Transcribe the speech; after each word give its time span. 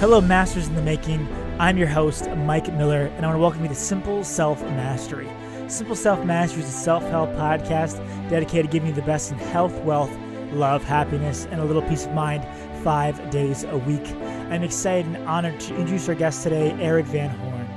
Hello, 0.00 0.20
Masters 0.20 0.68
in 0.68 0.76
the 0.76 0.82
Making. 0.82 1.26
I'm 1.58 1.76
your 1.76 1.88
host, 1.88 2.30
Mike 2.30 2.72
Miller, 2.74 3.06
and 3.16 3.26
I 3.26 3.30
want 3.30 3.34
to 3.34 3.40
welcome 3.40 3.62
you 3.64 3.68
to 3.68 3.74
Simple 3.74 4.22
Self 4.22 4.62
Mastery. 4.62 5.28
Simple 5.66 5.96
Self 5.96 6.24
Mastery 6.24 6.62
is 6.62 6.68
a 6.68 6.70
self 6.70 7.02
help 7.08 7.30
podcast 7.30 7.98
dedicated 8.30 8.70
to 8.70 8.72
giving 8.72 8.90
you 8.90 8.94
the 8.94 9.02
best 9.02 9.32
in 9.32 9.38
health, 9.38 9.74
wealth, 9.80 10.16
love, 10.52 10.84
happiness, 10.84 11.48
and 11.50 11.60
a 11.60 11.64
little 11.64 11.82
peace 11.82 12.06
of 12.06 12.12
mind 12.12 12.46
five 12.84 13.28
days 13.30 13.64
a 13.64 13.76
week. 13.76 14.06
I'm 14.52 14.62
excited 14.62 15.04
and 15.06 15.16
honored 15.26 15.58
to 15.58 15.74
introduce 15.74 16.08
our 16.08 16.14
guest 16.14 16.44
today, 16.44 16.70
Erik 16.80 17.06
Van 17.06 17.30
Horn. 17.30 17.68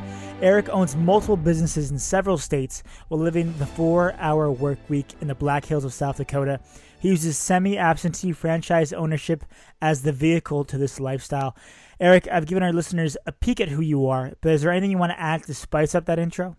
Erik 0.44 0.70
owns 0.70 0.96
multiple 0.96 1.38
businesses 1.38 1.90
in 1.90 1.98
several 1.98 2.38
states 2.38 2.84
while 3.08 3.20
living 3.20 3.52
the 3.58 3.66
four 3.66 4.14
hour 4.20 4.52
work 4.52 4.78
week 4.90 5.08
in 5.22 5.28
the 5.28 5.36
Black 5.36 5.66
Hills 5.66 5.86
of 5.86 5.94
South 5.94 6.18
Dakota. 6.18 6.60
He 7.00 7.10
uses 7.10 7.36
semi 7.36 7.80
absentee 7.80 8.32
franchise 8.32 8.94
ownership 8.94 9.44
as 9.82 10.04
the 10.04 10.12
vehicle 10.12 10.66
to 10.66 10.78
this 10.78 11.00
lifestyle. 11.00 11.56
Erik, 12.02 12.28
I've 12.32 12.48
given 12.48 12.64
our 12.64 12.74
listeners 12.74 13.16
a 13.28 13.32
peek 13.32 13.62
at 13.62 13.70
who 13.70 13.80
you 13.80 14.08
are, 14.08 14.34
but 14.42 14.54
is 14.54 14.64
there 14.64 14.72
anything 14.72 14.90
you 14.90 14.98
want 14.98 15.12
to 15.12 15.20
add 15.20 15.44
to 15.44 15.54
spice 15.54 15.94
up 15.94 16.05
that 16.08 16.18
intro? 16.18 16.58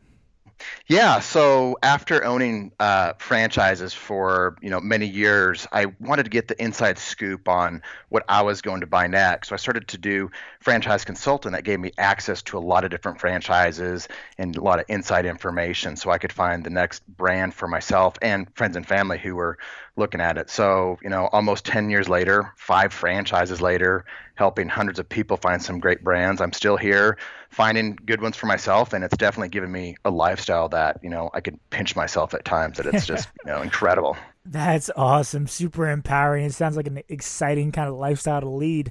Yeah. 0.86 1.18
So 1.18 1.76
after 1.82 2.24
owning 2.24 2.70
uh, 2.78 3.14
franchises 3.18 3.92
for 3.92 4.56
you 4.62 4.70
know 4.70 4.80
many 4.80 5.06
years, 5.06 5.66
I 5.72 5.86
wanted 5.98 6.22
to 6.24 6.30
get 6.30 6.46
the 6.46 6.62
inside 6.62 6.96
scoop 6.98 7.48
on 7.48 7.82
what 8.10 8.24
I 8.28 8.42
was 8.42 8.62
going 8.62 8.82
to 8.82 8.86
buy 8.86 9.08
next. 9.08 9.48
So 9.48 9.54
I 9.54 9.56
started 9.56 9.88
to 9.88 9.98
do 9.98 10.30
franchise 10.60 11.04
consulting. 11.04 11.50
That 11.50 11.64
gave 11.64 11.80
me 11.80 11.90
access 11.98 12.42
to 12.42 12.58
a 12.58 12.60
lot 12.60 12.84
of 12.84 12.92
different 12.92 13.18
franchises 13.18 14.06
and 14.38 14.54
a 14.54 14.60
lot 14.60 14.78
of 14.78 14.84
inside 14.88 15.26
information, 15.26 15.96
so 15.96 16.10
I 16.12 16.18
could 16.18 16.32
find 16.32 16.62
the 16.62 16.70
next 16.70 17.04
brand 17.08 17.52
for 17.54 17.66
myself 17.66 18.14
and 18.22 18.46
friends 18.54 18.76
and 18.76 18.86
family 18.86 19.18
who 19.18 19.34
were 19.34 19.58
looking 19.96 20.20
at 20.20 20.38
it. 20.38 20.50
So 20.50 20.98
you 21.02 21.10
know, 21.10 21.28
almost 21.32 21.64
10 21.64 21.90
years 21.90 22.08
later, 22.08 22.52
five 22.56 22.92
franchises 22.92 23.60
later, 23.60 24.04
helping 24.34 24.68
hundreds 24.68 24.98
of 24.98 25.08
people 25.08 25.36
find 25.36 25.62
some 25.62 25.78
great 25.78 26.02
brands. 26.02 26.40
I'm 26.40 26.52
still 26.52 26.76
here 26.76 27.18
finding 27.50 27.96
good 28.06 28.20
ones 28.20 28.36
for 28.36 28.46
myself, 28.46 28.92
and 28.92 29.04
it's 29.04 29.16
definitely 29.16 29.50
given 29.50 29.70
me 29.70 29.96
a 30.04 30.10
lifestyle 30.10 30.68
that 30.70 30.98
you 31.02 31.10
know 31.10 31.30
I 31.32 31.40
can 31.40 31.58
pinch 31.70 31.94
myself 31.94 32.34
at 32.34 32.44
times. 32.44 32.78
That 32.78 32.86
it's 32.86 33.06
just 33.06 33.28
you 33.44 33.52
know 33.52 33.62
incredible. 33.68 34.16
That's 34.44 34.90
awesome, 34.96 35.46
super 35.46 35.88
empowering. 35.88 36.44
It 36.44 36.54
sounds 36.54 36.76
like 36.76 36.88
an 36.88 37.00
exciting 37.08 37.70
kind 37.70 37.88
of 37.88 37.94
lifestyle 37.94 38.40
to 38.40 38.48
lead. 38.48 38.90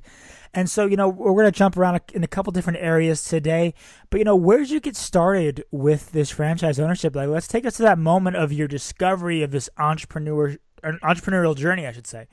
And 0.53 0.70
so, 0.70 0.86
you 0.86 0.95
know, 0.95 1.09
we're 1.09 1.34
going 1.34 1.45
to 1.45 1.52
jump 1.52 1.78
around 1.78 2.00
in 2.14 2.23
a 2.23 2.28
couple 2.28 2.52
different 2.52 2.80
areas 2.80 3.23
today. 3.23 3.73
But, 4.09 4.20
you 4.20 4.23
know, 4.23 4.36
where 4.36 4.59
did 4.59 4.70
you 4.70 4.80
get 4.80 4.95
started 4.95 5.64
with 5.72 6.12
this 6.12 6.30
franchise 6.30 6.80
ownership? 6.80 7.16
Like, 7.16 7.30
let's 7.30 7.47
take 7.47 7.66
us 7.66 7.75
to 7.78 7.84
that 7.84 7.97
moment 7.97 8.38
of 8.38 8.53
your 8.53 8.68
discovery 8.68 9.42
of 9.44 9.52
this 9.52 9.70
entrepreneur, 9.78 10.58
entrepreneurial 10.84 11.56
journey, 11.56 11.88
I 11.88 11.92
should 11.92 12.08
say. 12.08 12.28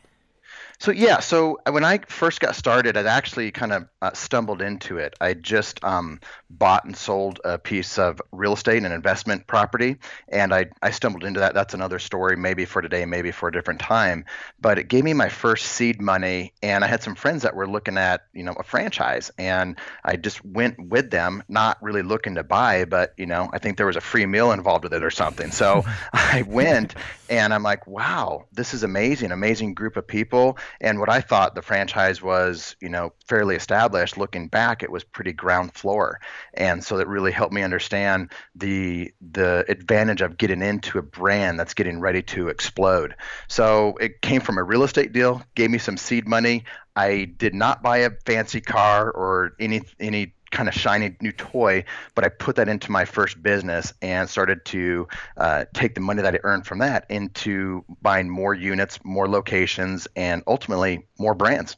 So 0.80 0.92
yeah, 0.92 1.18
so 1.18 1.58
when 1.68 1.82
I 1.82 1.98
first 2.06 2.38
got 2.38 2.54
started, 2.54 2.96
I 2.96 3.02
actually 3.02 3.50
kind 3.50 3.72
of 3.72 3.88
uh, 4.00 4.12
stumbled 4.12 4.62
into 4.62 4.98
it. 4.98 5.14
I 5.20 5.34
just 5.34 5.82
um, 5.82 6.20
bought 6.50 6.84
and 6.84 6.96
sold 6.96 7.40
a 7.44 7.58
piece 7.58 7.98
of 7.98 8.22
real 8.30 8.52
estate 8.52 8.84
and 8.84 8.92
investment 8.92 9.48
property, 9.48 9.96
and 10.28 10.54
I 10.54 10.66
I 10.80 10.90
stumbled 10.90 11.24
into 11.24 11.40
that. 11.40 11.52
That's 11.52 11.74
another 11.74 11.98
story, 11.98 12.36
maybe 12.36 12.64
for 12.64 12.80
today, 12.80 13.04
maybe 13.06 13.32
for 13.32 13.48
a 13.48 13.52
different 13.52 13.80
time. 13.80 14.24
But 14.60 14.78
it 14.78 14.86
gave 14.86 15.02
me 15.02 15.14
my 15.14 15.28
first 15.28 15.66
seed 15.66 16.00
money, 16.00 16.52
and 16.62 16.84
I 16.84 16.86
had 16.86 17.02
some 17.02 17.16
friends 17.16 17.42
that 17.42 17.56
were 17.56 17.66
looking 17.66 17.98
at 17.98 18.26
you 18.32 18.44
know 18.44 18.52
a 18.52 18.62
franchise, 18.62 19.32
and 19.36 19.76
I 20.04 20.14
just 20.14 20.44
went 20.44 20.78
with 20.78 21.10
them, 21.10 21.42
not 21.48 21.82
really 21.82 22.02
looking 22.02 22.36
to 22.36 22.44
buy, 22.44 22.84
but 22.84 23.14
you 23.16 23.26
know 23.26 23.50
I 23.52 23.58
think 23.58 23.78
there 23.78 23.86
was 23.86 23.96
a 23.96 24.00
free 24.00 24.26
meal 24.26 24.52
involved 24.52 24.84
with 24.84 24.94
it 24.94 25.02
or 25.02 25.10
something. 25.10 25.50
So 25.50 25.84
I 26.12 26.42
went, 26.46 26.94
and 27.28 27.52
I'm 27.52 27.64
like, 27.64 27.88
wow, 27.88 28.46
this 28.52 28.74
is 28.74 28.84
amazing, 28.84 29.32
amazing 29.32 29.74
group 29.74 29.96
of 29.96 30.06
people 30.06 30.56
and 30.80 30.98
what 30.98 31.08
I 31.08 31.20
thought 31.20 31.54
the 31.54 31.62
franchise 31.62 32.22
was, 32.22 32.76
you 32.80 32.88
know, 32.88 33.12
fairly 33.26 33.56
established, 33.56 34.16
looking 34.16 34.48
back, 34.48 34.82
it 34.82 34.90
was 34.90 35.04
pretty 35.04 35.32
ground 35.32 35.74
floor. 35.74 36.20
And 36.54 36.82
so 36.84 36.96
that 36.98 37.08
really 37.08 37.32
helped 37.32 37.52
me 37.52 37.62
understand 37.62 38.30
the 38.54 39.12
the 39.20 39.64
advantage 39.68 40.20
of 40.20 40.38
getting 40.38 40.62
into 40.62 40.98
a 40.98 41.02
brand 41.02 41.58
that's 41.58 41.74
getting 41.74 42.00
ready 42.00 42.22
to 42.22 42.48
explode. 42.48 43.14
So 43.48 43.96
it 44.00 44.22
came 44.22 44.40
from 44.40 44.58
a 44.58 44.62
real 44.62 44.84
estate 44.84 45.12
deal, 45.12 45.42
gave 45.54 45.70
me 45.70 45.78
some 45.78 45.96
seed 45.96 46.26
money. 46.26 46.64
I 46.96 47.24
did 47.24 47.54
not 47.54 47.82
buy 47.82 47.98
a 47.98 48.10
fancy 48.26 48.60
car 48.60 49.10
or 49.10 49.54
any 49.60 49.82
any 50.00 50.34
kind 50.50 50.68
of 50.68 50.74
shiny 50.74 51.16
new 51.20 51.32
toy, 51.32 51.84
but 52.14 52.24
I 52.24 52.28
put 52.28 52.56
that 52.56 52.68
into 52.68 52.90
my 52.90 53.04
first 53.04 53.42
business 53.42 53.92
and 54.02 54.28
started 54.28 54.64
to 54.66 55.08
uh, 55.36 55.64
take 55.74 55.94
the 55.94 56.00
money 56.00 56.22
that 56.22 56.34
I 56.34 56.38
earned 56.42 56.66
from 56.66 56.78
that 56.78 57.06
into 57.08 57.84
buying 58.02 58.28
more 58.30 58.54
units, 58.54 58.98
more 59.04 59.28
locations, 59.28 60.08
and 60.16 60.42
ultimately 60.46 61.06
more 61.18 61.34
brands. 61.34 61.76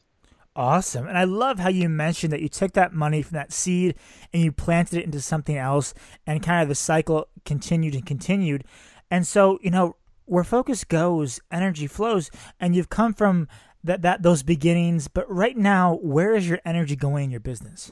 Awesome. 0.55 1.07
And 1.07 1.17
I 1.17 1.23
love 1.23 1.59
how 1.59 1.69
you 1.69 1.87
mentioned 1.87 2.33
that 2.33 2.41
you 2.41 2.49
took 2.49 2.73
that 2.73 2.93
money 2.93 3.21
from 3.21 3.35
that 3.35 3.53
seed 3.53 3.95
and 4.33 4.43
you 4.43 4.51
planted 4.51 4.99
it 4.99 5.05
into 5.05 5.21
something 5.21 5.55
else 5.55 5.93
and 6.27 6.43
kind 6.43 6.61
of 6.61 6.67
the 6.67 6.75
cycle 6.75 7.27
continued 7.45 7.95
and 7.95 8.05
continued. 8.05 8.65
And 9.09 9.25
so, 9.25 9.59
you 9.61 9.71
know, 9.71 9.95
where 10.25 10.43
focus 10.43 10.83
goes, 10.83 11.39
energy 11.51 11.87
flows, 11.87 12.29
and 12.59 12.75
you've 12.75 12.89
come 12.89 13.13
from 13.13 13.47
that 13.83 14.01
that 14.03 14.23
those 14.23 14.43
beginnings, 14.43 15.07
but 15.07 15.29
right 15.29 15.57
now, 15.57 15.99
where 16.01 16.35
is 16.35 16.47
your 16.47 16.59
energy 16.63 16.95
going 16.95 17.25
in 17.25 17.31
your 17.31 17.39
business? 17.39 17.91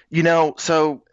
You 0.11 0.23
know, 0.23 0.55
so 0.57 1.03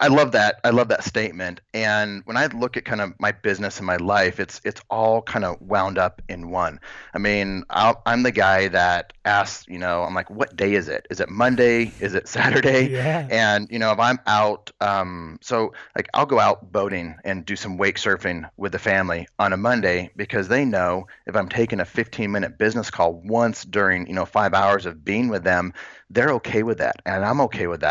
I 0.00 0.08
love 0.08 0.32
that. 0.32 0.60
I 0.64 0.70
love 0.70 0.88
that 0.88 1.04
statement. 1.04 1.60
And 1.74 2.22
when 2.24 2.36
I 2.36 2.46
look 2.46 2.76
at 2.76 2.84
kind 2.84 3.00
of 3.00 3.12
my 3.18 3.32
business 3.32 3.78
and 3.78 3.86
my 3.86 3.96
life, 3.96 4.40
it's 4.40 4.60
it's 4.64 4.80
all 4.90 5.22
kind 5.22 5.44
of 5.44 5.60
wound 5.60 5.98
up 5.98 6.22
in 6.28 6.50
one. 6.50 6.80
I 7.14 7.18
mean, 7.18 7.64
i 7.70 7.94
am 8.06 8.22
the 8.22 8.32
guy 8.32 8.68
that 8.68 9.12
asks, 9.24 9.66
you 9.68 9.78
know, 9.78 10.02
I'm 10.02 10.14
like, 10.14 10.30
what 10.30 10.56
day 10.56 10.74
is 10.74 10.88
it? 10.88 11.06
Is 11.10 11.20
it 11.20 11.28
Monday? 11.28 11.92
Is 12.00 12.14
it 12.14 12.28
Saturday? 12.28 12.88
Yeah. 12.98 13.26
And 13.30 13.68
you 13.70 13.78
know, 13.78 13.92
if 13.92 13.98
I'm 13.98 14.18
out, 14.26 14.70
um, 14.80 15.38
so 15.42 15.72
like 15.94 16.08
I'll 16.14 16.26
go 16.26 16.38
out 16.40 16.72
boating 16.72 17.16
and 17.24 17.44
do 17.44 17.54
some 17.54 17.76
wake 17.76 17.96
surfing 17.96 18.48
with 18.56 18.72
the 18.72 18.78
family 18.78 19.28
on 19.38 19.52
a 19.52 19.56
Monday 19.56 20.10
because 20.16 20.48
they 20.48 20.64
know 20.64 21.06
if 21.26 21.36
I'm 21.36 21.48
taking 21.48 21.80
a 21.80 21.84
15 21.84 22.30
minute 22.30 22.58
business 22.58 22.90
call 22.90 23.14
once 23.24 23.64
during 23.64 24.06
you 24.06 24.14
know 24.14 24.24
five 24.24 24.54
hours 24.54 24.86
of 24.86 25.04
being 25.04 25.28
with 25.28 25.44
them, 25.44 25.72
they're 26.10 26.30
okay 26.34 26.62
with 26.62 26.78
that, 26.78 26.96
and 27.04 27.24
I'm 27.24 27.40
okay 27.42 27.66
with 27.66 27.80
that. 27.80 27.87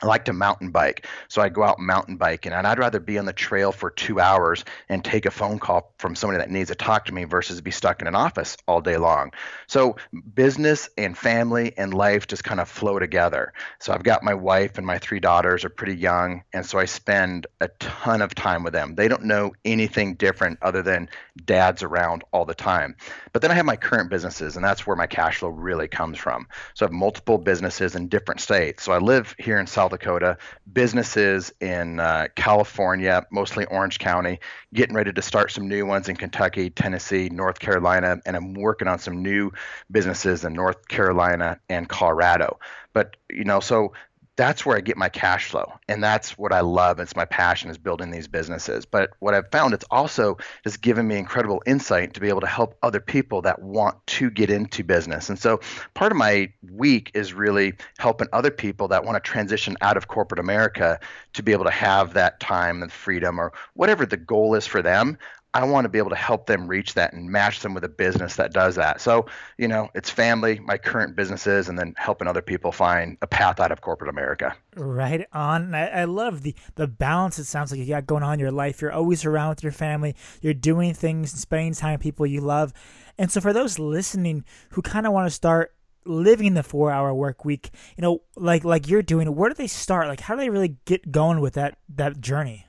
I 0.00 0.06
like 0.06 0.26
to 0.26 0.32
mountain 0.32 0.70
bike. 0.70 1.06
So 1.26 1.42
I 1.42 1.48
go 1.48 1.64
out 1.64 1.80
mountain 1.80 2.16
biking 2.16 2.52
and 2.52 2.66
I'd 2.66 2.78
rather 2.78 3.00
be 3.00 3.18
on 3.18 3.24
the 3.24 3.32
trail 3.32 3.72
for 3.72 3.90
two 3.90 4.20
hours 4.20 4.64
and 4.88 5.04
take 5.04 5.26
a 5.26 5.30
phone 5.30 5.58
call 5.58 5.92
from 5.98 6.14
somebody 6.14 6.38
that 6.38 6.50
needs 6.50 6.68
to 6.70 6.76
talk 6.76 7.06
to 7.06 7.14
me 7.14 7.24
versus 7.24 7.60
be 7.60 7.72
stuck 7.72 8.00
in 8.00 8.06
an 8.06 8.14
office 8.14 8.56
all 8.68 8.80
day 8.80 8.96
long. 8.96 9.32
So 9.66 9.96
business 10.34 10.88
and 10.96 11.18
family 11.18 11.76
and 11.76 11.92
life 11.92 12.28
just 12.28 12.44
kind 12.44 12.60
of 12.60 12.68
flow 12.68 13.00
together. 13.00 13.52
So 13.80 13.92
I've 13.92 14.04
got 14.04 14.22
my 14.22 14.34
wife 14.34 14.78
and 14.78 14.86
my 14.86 14.98
three 14.98 15.18
daughters 15.18 15.64
are 15.64 15.70
pretty 15.70 15.96
young. 15.96 16.44
And 16.52 16.64
so 16.64 16.78
I 16.78 16.84
spend 16.84 17.48
a 17.60 17.66
ton 17.80 18.22
of 18.22 18.36
time 18.36 18.62
with 18.62 18.74
them. 18.74 18.94
They 18.94 19.08
don't 19.08 19.24
know 19.24 19.52
anything 19.64 20.14
different 20.14 20.58
other 20.62 20.82
than 20.82 21.08
dad's 21.44 21.82
around 21.82 22.22
all 22.32 22.44
the 22.44 22.54
time. 22.54 22.94
But 23.32 23.42
then 23.42 23.50
I 23.50 23.54
have 23.54 23.66
my 23.66 23.76
current 23.76 24.10
businesses 24.10 24.54
and 24.54 24.64
that's 24.64 24.86
where 24.86 24.96
my 24.96 25.06
cash 25.08 25.38
flow 25.38 25.48
really 25.48 25.88
comes 25.88 26.18
from. 26.18 26.46
So 26.74 26.86
I 26.86 26.88
have 26.88 26.92
multiple 26.92 27.38
businesses 27.38 27.96
in 27.96 28.08
different 28.08 28.40
states. 28.40 28.84
So 28.84 28.92
I 28.92 28.98
live 28.98 29.34
here 29.38 29.58
in 29.58 29.66
South 29.66 29.87
South 29.88 29.98
Dakota, 29.98 30.36
businesses 30.70 31.52
in 31.60 31.98
uh, 31.98 32.28
California, 32.36 33.24
mostly 33.30 33.64
Orange 33.66 33.98
County, 33.98 34.38
getting 34.74 34.94
ready 34.94 35.12
to 35.12 35.22
start 35.22 35.50
some 35.50 35.66
new 35.66 35.86
ones 35.86 36.08
in 36.08 36.16
Kentucky, 36.16 36.68
Tennessee, 36.70 37.30
North 37.30 37.58
Carolina, 37.58 38.20
and 38.26 38.36
I'm 38.36 38.54
working 38.54 38.86
on 38.88 38.98
some 38.98 39.22
new 39.22 39.50
businesses 39.90 40.44
in 40.44 40.52
North 40.52 40.88
Carolina 40.88 41.58
and 41.70 41.88
Colorado. 41.88 42.58
But 42.92 43.16
you 43.30 43.44
know, 43.44 43.60
so 43.60 43.94
that's 44.38 44.64
where 44.64 44.76
I 44.76 44.80
get 44.80 44.96
my 44.96 45.08
cash 45.08 45.46
flow. 45.46 45.72
And 45.88 46.02
that's 46.02 46.38
what 46.38 46.52
I 46.52 46.60
love. 46.60 47.00
It's 47.00 47.16
my 47.16 47.24
passion 47.24 47.70
is 47.70 47.76
building 47.76 48.12
these 48.12 48.28
businesses. 48.28 48.86
But 48.86 49.10
what 49.18 49.34
I've 49.34 49.50
found, 49.50 49.74
it's 49.74 49.84
also 49.90 50.38
just 50.62 50.80
given 50.80 51.08
me 51.08 51.16
incredible 51.16 51.60
insight 51.66 52.14
to 52.14 52.20
be 52.20 52.28
able 52.28 52.42
to 52.42 52.46
help 52.46 52.78
other 52.84 53.00
people 53.00 53.42
that 53.42 53.60
want 53.60 53.96
to 54.06 54.30
get 54.30 54.48
into 54.48 54.84
business. 54.84 55.28
And 55.28 55.40
so 55.40 55.58
part 55.94 56.12
of 56.12 56.18
my 56.18 56.52
week 56.70 57.10
is 57.14 57.34
really 57.34 57.74
helping 57.98 58.28
other 58.32 58.52
people 58.52 58.86
that 58.88 59.04
want 59.04 59.16
to 59.16 59.28
transition 59.28 59.76
out 59.80 59.96
of 59.96 60.06
corporate 60.06 60.38
America 60.38 61.00
to 61.32 61.42
be 61.42 61.50
able 61.50 61.64
to 61.64 61.70
have 61.70 62.14
that 62.14 62.38
time 62.38 62.80
and 62.80 62.92
freedom 62.92 63.40
or 63.40 63.52
whatever 63.74 64.06
the 64.06 64.16
goal 64.16 64.54
is 64.54 64.68
for 64.68 64.82
them. 64.82 65.18
I 65.54 65.64
want 65.64 65.86
to 65.86 65.88
be 65.88 65.98
able 65.98 66.10
to 66.10 66.16
help 66.16 66.46
them 66.46 66.68
reach 66.68 66.94
that 66.94 67.14
and 67.14 67.30
match 67.30 67.60
them 67.60 67.72
with 67.72 67.82
a 67.82 67.88
business 67.88 68.36
that 68.36 68.52
does 68.52 68.74
that. 68.74 69.00
So, 69.00 69.26
you 69.56 69.66
know, 69.66 69.88
it's 69.94 70.10
family, 70.10 70.60
my 70.60 70.76
current 70.76 71.16
businesses, 71.16 71.68
and 71.68 71.78
then 71.78 71.94
helping 71.96 72.28
other 72.28 72.42
people 72.42 72.70
find 72.70 73.16
a 73.22 73.26
path 73.26 73.58
out 73.58 73.72
of 73.72 73.80
corporate 73.80 74.10
America. 74.10 74.54
Right 74.76 75.26
on. 75.32 75.74
I, 75.74 76.02
I 76.02 76.04
love 76.04 76.42
the 76.42 76.54
the 76.74 76.86
balance. 76.86 77.38
It 77.38 77.44
sounds 77.44 77.70
like 77.70 77.80
you 77.80 77.86
got 77.86 78.06
going 78.06 78.22
on 78.22 78.34
in 78.34 78.40
your 78.40 78.50
life. 78.50 78.82
You're 78.82 78.92
always 78.92 79.24
around 79.24 79.50
with 79.50 79.62
your 79.62 79.72
family. 79.72 80.14
You're 80.42 80.54
doing 80.54 80.92
things, 80.92 81.32
spending 81.32 81.72
time 81.72 81.94
with 81.94 82.02
people 82.02 82.26
you 82.26 82.42
love. 82.42 82.72
And 83.16 83.32
so, 83.32 83.40
for 83.40 83.52
those 83.52 83.78
listening 83.78 84.44
who 84.70 84.82
kind 84.82 85.06
of 85.06 85.12
want 85.12 85.26
to 85.26 85.34
start 85.34 85.74
living 86.04 86.54
the 86.54 86.62
four 86.62 86.90
hour 86.90 87.12
work 87.14 87.44
week, 87.44 87.70
you 87.96 88.02
know, 88.02 88.22
like 88.36 88.64
like 88.64 88.86
you're 88.86 89.02
doing, 89.02 89.34
where 89.34 89.48
do 89.48 89.54
they 89.54 89.66
start? 89.66 90.08
Like, 90.08 90.20
how 90.20 90.34
do 90.34 90.40
they 90.40 90.50
really 90.50 90.76
get 90.84 91.10
going 91.10 91.40
with 91.40 91.54
that 91.54 91.78
that 91.88 92.20
journey? 92.20 92.66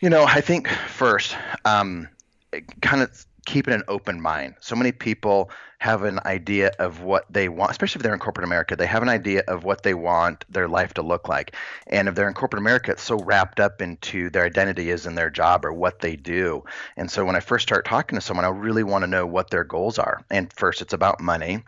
You 0.00 0.10
know, 0.10 0.24
I 0.24 0.40
think 0.40 0.68
first, 0.68 1.36
um, 1.64 2.08
kind 2.82 3.02
of 3.02 3.26
keeping 3.46 3.74
an 3.74 3.82
open 3.88 4.20
mind. 4.20 4.54
So 4.60 4.74
many 4.74 4.92
people 4.92 5.50
have 5.78 6.02
an 6.02 6.18
idea 6.24 6.72
of 6.78 7.02
what 7.02 7.30
they 7.30 7.48
want, 7.48 7.70
especially 7.70 7.98
if 7.98 8.02
they're 8.02 8.14
in 8.14 8.18
corporate 8.18 8.46
America. 8.46 8.74
They 8.74 8.86
have 8.86 9.02
an 9.02 9.08
idea 9.08 9.42
of 9.46 9.64
what 9.64 9.82
they 9.82 9.94
want 9.94 10.44
their 10.48 10.66
life 10.66 10.94
to 10.94 11.02
look 11.02 11.28
like. 11.28 11.54
And 11.86 12.08
if 12.08 12.14
they're 12.14 12.28
in 12.28 12.34
corporate 12.34 12.60
America, 12.62 12.92
it's 12.92 13.02
so 13.02 13.18
wrapped 13.18 13.60
up 13.60 13.82
into 13.82 14.30
their 14.30 14.44
identity 14.44 14.90
is 14.90 15.06
in 15.06 15.14
their 15.14 15.30
job 15.30 15.64
or 15.64 15.72
what 15.72 16.00
they 16.00 16.16
do. 16.16 16.64
And 16.96 17.10
so 17.10 17.24
when 17.24 17.36
I 17.36 17.40
first 17.40 17.64
start 17.64 17.84
talking 17.84 18.16
to 18.16 18.24
someone, 18.24 18.46
I 18.46 18.48
really 18.48 18.82
want 18.82 19.02
to 19.02 19.10
know 19.10 19.26
what 19.26 19.50
their 19.50 19.64
goals 19.64 19.98
are. 19.98 20.24
And 20.30 20.52
first, 20.52 20.80
it's 20.80 20.94
about 20.94 21.20
money 21.20 21.62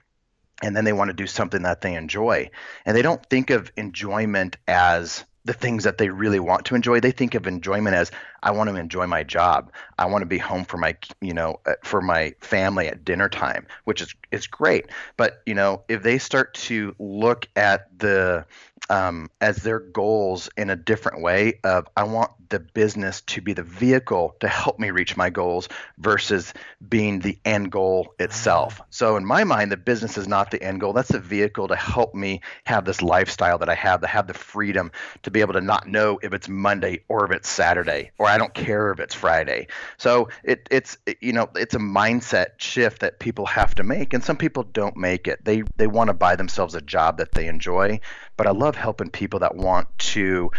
and 0.62 0.75
then 0.75 0.84
they 0.84 0.93
want 0.93 1.08
to 1.08 1.14
do 1.14 1.26
something 1.26 1.62
that 1.62 1.82
they 1.82 1.94
enjoy. 1.94 2.50
And 2.87 2.96
they 2.96 3.02
don't 3.02 3.25
think 3.26 3.50
of 3.50 3.70
enjoyment 3.76 4.56
as 4.67 5.25
the 5.46 5.52
things 5.52 5.84
that 5.84 5.98
they 5.98 6.08
really 6.08 6.40
want 6.40 6.66
to 6.66 6.75
enjoy. 6.75 7.00
They 7.00 7.12
think 7.12 7.34
of 7.34 7.46
enjoyment 7.46 7.96
as 7.96 8.10
I 8.46 8.52
want 8.52 8.70
to 8.70 8.76
enjoy 8.76 9.08
my 9.08 9.25
job. 9.25 9.72
I 9.98 10.06
want 10.06 10.22
to 10.22 10.26
be 10.26 10.38
home 10.38 10.64
for 10.64 10.76
my, 10.76 10.96
you 11.20 11.34
know, 11.34 11.58
uh, 11.66 11.72
for 11.82 12.00
my 12.00 12.32
family 12.40 12.87
at 12.87 13.04
dinner 13.04 13.28
time, 13.28 13.66
which 13.84 14.00
is 14.00 14.14
is 14.31 14.46
great. 14.46 14.87
But 15.16 15.43
you 15.46 15.54
know, 15.54 15.82
if 15.88 16.04
they 16.04 16.19
start 16.19 16.54
to 16.54 16.94
look 17.00 17.48
at 17.56 17.98
the 17.98 18.46
um, 18.88 19.31
as 19.40 19.56
their 19.56 19.81
goals 19.81 20.48
in 20.56 20.70
a 20.70 20.76
different 20.76 21.22
way 21.22 21.58
of 21.64 21.88
I 21.96 22.04
want 22.04 22.31
the 22.48 22.60
business 22.60 23.22
to 23.22 23.40
be 23.40 23.52
the 23.52 23.62
vehicle 23.62 24.37
to 24.40 24.49
help 24.49 24.78
me 24.78 24.90
reach 24.90 25.16
my 25.16 25.31
goals 25.31 25.69
versus 25.99 26.54
being 26.88 27.19
the 27.19 27.38
end 27.44 27.72
goal 27.72 28.14
itself. 28.19 28.81
So 28.90 29.16
in 29.16 29.25
my 29.25 29.44
mind, 29.44 29.72
the 29.72 29.76
business 29.76 30.16
is 30.16 30.28
not 30.28 30.50
the 30.50 30.62
end 30.62 30.81
goal. 30.81 30.92
That's 30.92 31.10
the 31.10 31.19
vehicle 31.19 31.69
to 31.69 31.76
help 31.76 32.14
me 32.14 32.42
have 32.64 32.84
this 32.84 33.02
lifestyle 33.02 33.58
that 33.58 33.69
I 33.69 33.75
have, 33.75 34.00
to 34.02 34.06
have 34.06 34.28
the 34.28 34.34
freedom 34.34 34.92
to 35.25 35.31
be 35.31 35.40
able 35.40 35.54
to 35.54 35.60
not 35.60 35.88
know 35.88 36.20
if 36.22 36.32
it's 36.32 36.49
Monday 36.49 37.00
or 37.08 37.25
if 37.25 37.32
it's 37.32 37.49
Saturday, 37.49 38.12
or 38.19 38.28
I 38.36 38.38
don't 38.38 38.52
care 38.52 38.90
if 38.92 39.00
it's 39.00 39.14
Friday. 39.14 39.66
So 39.96 40.28
it, 40.44 40.68
it's 40.70 40.98
you 41.22 41.32
know 41.32 41.48
it's 41.54 41.74
a 41.74 41.78
mindset 41.78 42.48
shift 42.58 43.00
that 43.00 43.18
people 43.18 43.46
have 43.46 43.74
to 43.76 43.82
make, 43.82 44.12
and 44.12 44.22
some 44.22 44.36
people 44.36 44.62
don't 44.62 44.94
make 44.94 45.26
it. 45.26 45.42
They 45.42 45.62
they 45.78 45.86
want 45.86 46.08
to 46.08 46.14
buy 46.14 46.36
themselves 46.36 46.74
a 46.74 46.82
job 46.82 47.16
that 47.16 47.32
they 47.32 47.48
enjoy, 47.48 47.98
but 48.36 48.46
I 48.46 48.50
love 48.50 48.76
helping 48.76 49.08
people 49.08 49.40
that 49.40 49.56
want 49.56 49.88
to 49.98 50.50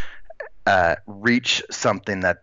uh, 0.66 0.96
reach 1.06 1.62
something 1.70 2.22
that 2.22 2.40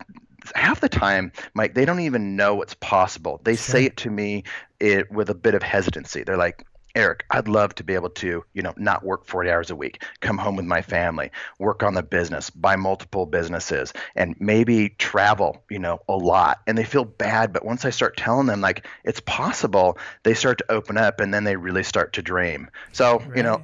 half 0.55 0.81
the 0.81 0.89
time, 0.89 1.33
Mike, 1.53 1.75
they 1.75 1.85
don't 1.85 1.99
even 1.99 2.37
know 2.37 2.63
it's 2.63 2.75
possible. 2.75 3.41
They 3.43 3.57
sure. 3.57 3.73
say 3.73 3.85
it 3.87 3.97
to 3.99 4.11
me 4.11 4.45
it, 4.79 5.11
with 5.11 5.31
a 5.31 5.35
bit 5.35 5.57
of 5.57 5.65
hesitancy. 5.65 6.23
They're 6.23 6.37
like, 6.37 6.65
Erik, 6.95 7.25
I'd 7.31 7.49
love 7.49 7.75
to 7.77 7.85
be 7.85 7.95
able 7.95 8.11
to, 8.11 8.45
you 8.53 8.63
know, 8.63 8.73
not 8.77 9.05
work 9.05 9.27
40 9.27 9.51
hours 9.51 9.71
a 9.71 9.77
week, 9.77 10.03
come 10.21 10.39
home 10.39 10.57
with 10.57 10.65
my 10.65 10.81
family, 10.83 11.31
work 11.59 11.83
on 11.83 11.95
the 11.95 12.03
business, 12.03 12.51
buy 12.51 12.77
multiple 12.77 13.27
businesses, 13.27 13.93
and 14.15 14.37
maybe 14.39 14.91
travel, 14.91 15.63
you 15.69 15.81
know, 15.81 16.01
a 16.09 16.17
lot. 16.17 16.61
And 16.67 16.79
they 16.79 16.85
feel 16.85 17.05
bad, 17.05 17.53
but 17.53 17.65
once 17.65 17.85
I 17.85 17.91
start 17.91 18.17
telling 18.17 18.47
them 18.47 18.61
like 18.61 18.87
it's 19.05 19.21
possible, 19.21 19.99
they 20.23 20.35
start 20.35 20.59
to 20.59 20.71
open 20.71 20.97
up 20.97 21.21
and 21.21 21.35
then 21.35 21.45
they 21.45 21.57
really 21.57 21.83
start 21.83 22.13
to 22.15 22.23
dream. 22.23 22.71
So, 22.93 23.19
right. 23.19 23.37
you 23.37 23.43
know, 23.43 23.63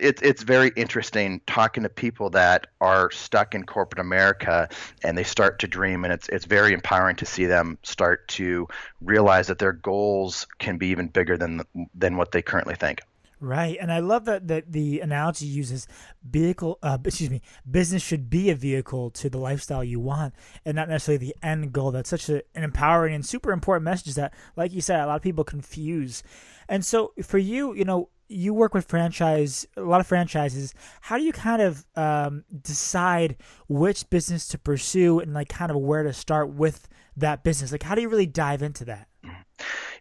it's 0.00 0.22
it's 0.22 0.42
very 0.42 0.72
interesting 0.76 1.40
talking 1.46 1.82
to 1.82 1.88
people 1.88 2.30
that 2.30 2.66
are 2.80 3.10
stuck 3.10 3.54
in 3.54 3.64
corporate 3.64 4.00
America 4.00 4.68
and 5.02 5.16
they 5.16 5.24
start 5.24 5.58
to 5.60 5.66
dream, 5.66 6.04
and 6.04 6.12
it's 6.12 6.28
it's 6.28 6.44
very 6.44 6.72
empowering 6.72 7.16
to 7.16 7.26
see 7.26 7.46
them 7.46 7.78
start 7.82 8.26
to 8.28 8.68
realize 9.00 9.46
that 9.48 9.58
their 9.58 9.72
goals 9.72 10.46
can 10.58 10.78
be 10.78 10.88
even 10.88 11.08
bigger 11.08 11.36
than 11.36 11.62
than 11.94 12.16
what 12.16 12.32
they 12.32 12.42
currently 12.42 12.74
think. 12.74 13.00
Right, 13.40 13.76
and 13.78 13.92
I 13.92 13.98
love 13.98 14.24
that 14.24 14.48
that 14.48 14.72
the 14.72 15.00
analogy 15.00 15.46
uses 15.46 15.86
vehicle. 16.22 16.78
Uh, 16.82 16.96
excuse 17.04 17.30
me, 17.30 17.42
business 17.70 18.02
should 18.02 18.30
be 18.30 18.48
a 18.48 18.54
vehicle 18.54 19.10
to 19.10 19.28
the 19.28 19.38
lifestyle 19.38 19.84
you 19.84 20.00
want, 20.00 20.34
and 20.64 20.76
not 20.76 20.88
necessarily 20.88 21.26
the 21.26 21.36
end 21.42 21.72
goal. 21.72 21.90
That's 21.90 22.08
such 22.08 22.28
a, 22.30 22.42
an 22.54 22.62
empowering 22.62 23.14
and 23.14 23.26
super 23.26 23.52
important 23.52 23.84
message 23.84 24.14
that, 24.14 24.32
like 24.56 24.72
you 24.72 24.80
said, 24.80 25.00
a 25.00 25.06
lot 25.06 25.16
of 25.16 25.22
people 25.22 25.44
confuse. 25.44 26.22
And 26.70 26.84
so, 26.84 27.12
for 27.22 27.36
you, 27.36 27.74
you 27.74 27.84
know, 27.84 28.08
you 28.28 28.54
work 28.54 28.74
with 28.74 28.86
franchise 28.86 29.66
a 29.76 29.82
lot 29.82 30.00
of 30.00 30.06
franchises 30.06 30.74
how 31.00 31.18
do 31.18 31.24
you 31.24 31.32
kind 31.32 31.60
of 31.60 31.84
um, 31.96 32.44
decide 32.62 33.36
which 33.68 34.08
business 34.10 34.48
to 34.48 34.58
pursue 34.58 35.20
and 35.20 35.34
like 35.34 35.48
kind 35.48 35.70
of 35.70 35.76
where 35.76 36.02
to 36.02 36.12
start 36.12 36.50
with 36.50 36.88
that 37.16 37.42
business? 37.42 37.72
Like 37.72 37.82
how 37.82 37.94
do 37.94 38.00
you 38.00 38.08
really 38.08 38.26
dive 38.26 38.62
into 38.62 38.84
that? 38.86 39.08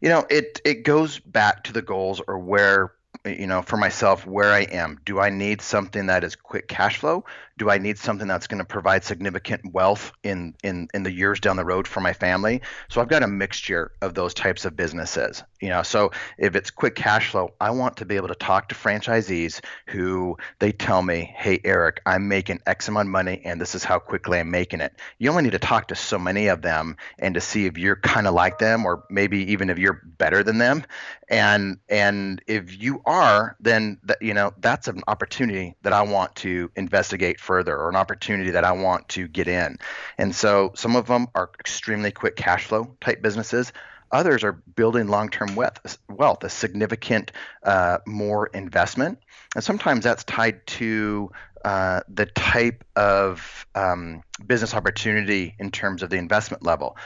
You 0.01 0.09
know 0.09 0.25
it 0.29 0.59
it 0.65 0.83
goes 0.83 1.19
back 1.19 1.63
to 1.65 1.73
the 1.73 1.81
goals 1.81 2.21
or 2.27 2.37
where 2.37 2.93
you 3.25 3.47
know 3.47 3.61
for 3.61 3.77
myself 3.77 4.25
where 4.25 4.51
i 4.51 4.61
am. 4.61 4.99
Do 5.05 5.19
i 5.19 5.29
need 5.29 5.61
something 5.61 6.07
that 6.07 6.23
is 6.23 6.35
quick 6.35 6.67
cash 6.67 6.97
flow 6.97 7.23
do 7.57 7.69
I 7.69 7.77
need 7.77 7.97
something 7.97 8.27
that's 8.27 8.47
going 8.47 8.59
to 8.59 8.65
provide 8.65 9.03
significant 9.03 9.73
wealth 9.73 10.11
in, 10.23 10.55
in, 10.63 10.87
in 10.93 11.03
the 11.03 11.11
years 11.11 11.39
down 11.39 11.55
the 11.55 11.65
road 11.65 11.87
for 11.87 11.99
my 11.99 12.13
family? 12.13 12.61
So 12.89 12.99
I've 12.99 13.09
got 13.09 13.21
a 13.21 13.27
mixture 13.27 13.91
of 14.01 14.15
those 14.15 14.33
types 14.33 14.65
of 14.65 14.75
businesses. 14.75 15.43
You 15.61 15.69
know, 15.69 15.83
so 15.83 16.11
if 16.37 16.55
it's 16.55 16.71
quick 16.71 16.95
cash 16.95 17.29
flow, 17.29 17.53
I 17.61 17.71
want 17.71 17.97
to 17.97 18.05
be 18.05 18.15
able 18.15 18.27
to 18.29 18.35
talk 18.35 18.69
to 18.69 18.75
franchisees 18.75 19.61
who 19.87 20.37
they 20.59 20.71
tell 20.71 21.01
me, 21.01 21.31
hey, 21.35 21.59
Erik, 21.63 22.01
I'm 22.05 22.27
making 22.27 22.59
X 22.65 22.87
amount 22.87 23.07
of 23.07 23.11
money 23.11 23.41
and 23.45 23.61
this 23.61 23.75
is 23.75 23.83
how 23.83 23.99
quickly 23.99 24.39
I'm 24.39 24.51
making 24.51 24.81
it. 24.81 24.93
You 25.19 25.29
only 25.29 25.43
need 25.43 25.51
to 25.51 25.59
talk 25.59 25.87
to 25.89 25.95
so 25.95 26.17
many 26.17 26.47
of 26.47 26.61
them 26.63 26.97
and 27.19 27.35
to 27.35 27.41
see 27.41 27.65
if 27.65 27.77
you're 27.77 27.95
kind 27.97 28.27
of 28.27 28.33
like 28.33 28.57
them 28.57 28.85
or 28.85 29.03
maybe 29.09 29.51
even 29.51 29.69
if 29.69 29.77
you're 29.77 30.01
better 30.17 30.43
than 30.43 30.57
them. 30.57 30.83
And 31.29 31.77
and 31.87 32.41
if 32.47 32.81
you 32.81 33.01
are, 33.05 33.55
then 33.59 33.99
you 34.21 34.33
know, 34.33 34.53
that's 34.57 34.87
an 34.87 35.01
opportunity 35.07 35.75
that 35.83 35.93
I 35.93 36.01
want 36.01 36.35
to 36.37 36.71
investigate 36.75 37.39
further 37.43 37.77
or 37.77 37.89
an 37.89 37.95
opportunity 37.95 38.51
that 38.51 38.63
I 38.63 38.71
want 38.71 39.09
to 39.09 39.27
get 39.27 39.47
in. 39.47 39.77
And 40.17 40.33
so 40.33 40.71
some 40.75 40.95
of 40.95 41.05
them 41.07 41.27
are 41.35 41.51
extremely 41.59 42.11
quick 42.11 42.35
cash 42.35 42.65
flow 42.65 42.95
type 43.01 43.21
businesses. 43.21 43.73
Others 44.11 44.43
are 44.43 44.53
building 44.53 45.07
long 45.07 45.29
term 45.29 45.55
wealth, 45.55 45.97
wealth, 46.07 46.43
a 46.43 46.49
significant 46.49 47.31
uh, 47.63 47.97
more 48.05 48.47
investment. 48.47 49.19
And 49.55 49.63
sometimes 49.63 50.03
that's 50.03 50.23
tied 50.23 50.65
to 50.67 51.31
uh, 51.65 52.01
the 52.07 52.25
type 52.27 52.83
of 52.95 53.65
um, 53.73 54.21
business 54.45 54.73
opportunity 54.73 55.55
in 55.59 55.71
terms 55.71 56.03
of 56.03 56.09
the 56.09 56.17
investment 56.17 56.63
level 56.63 56.97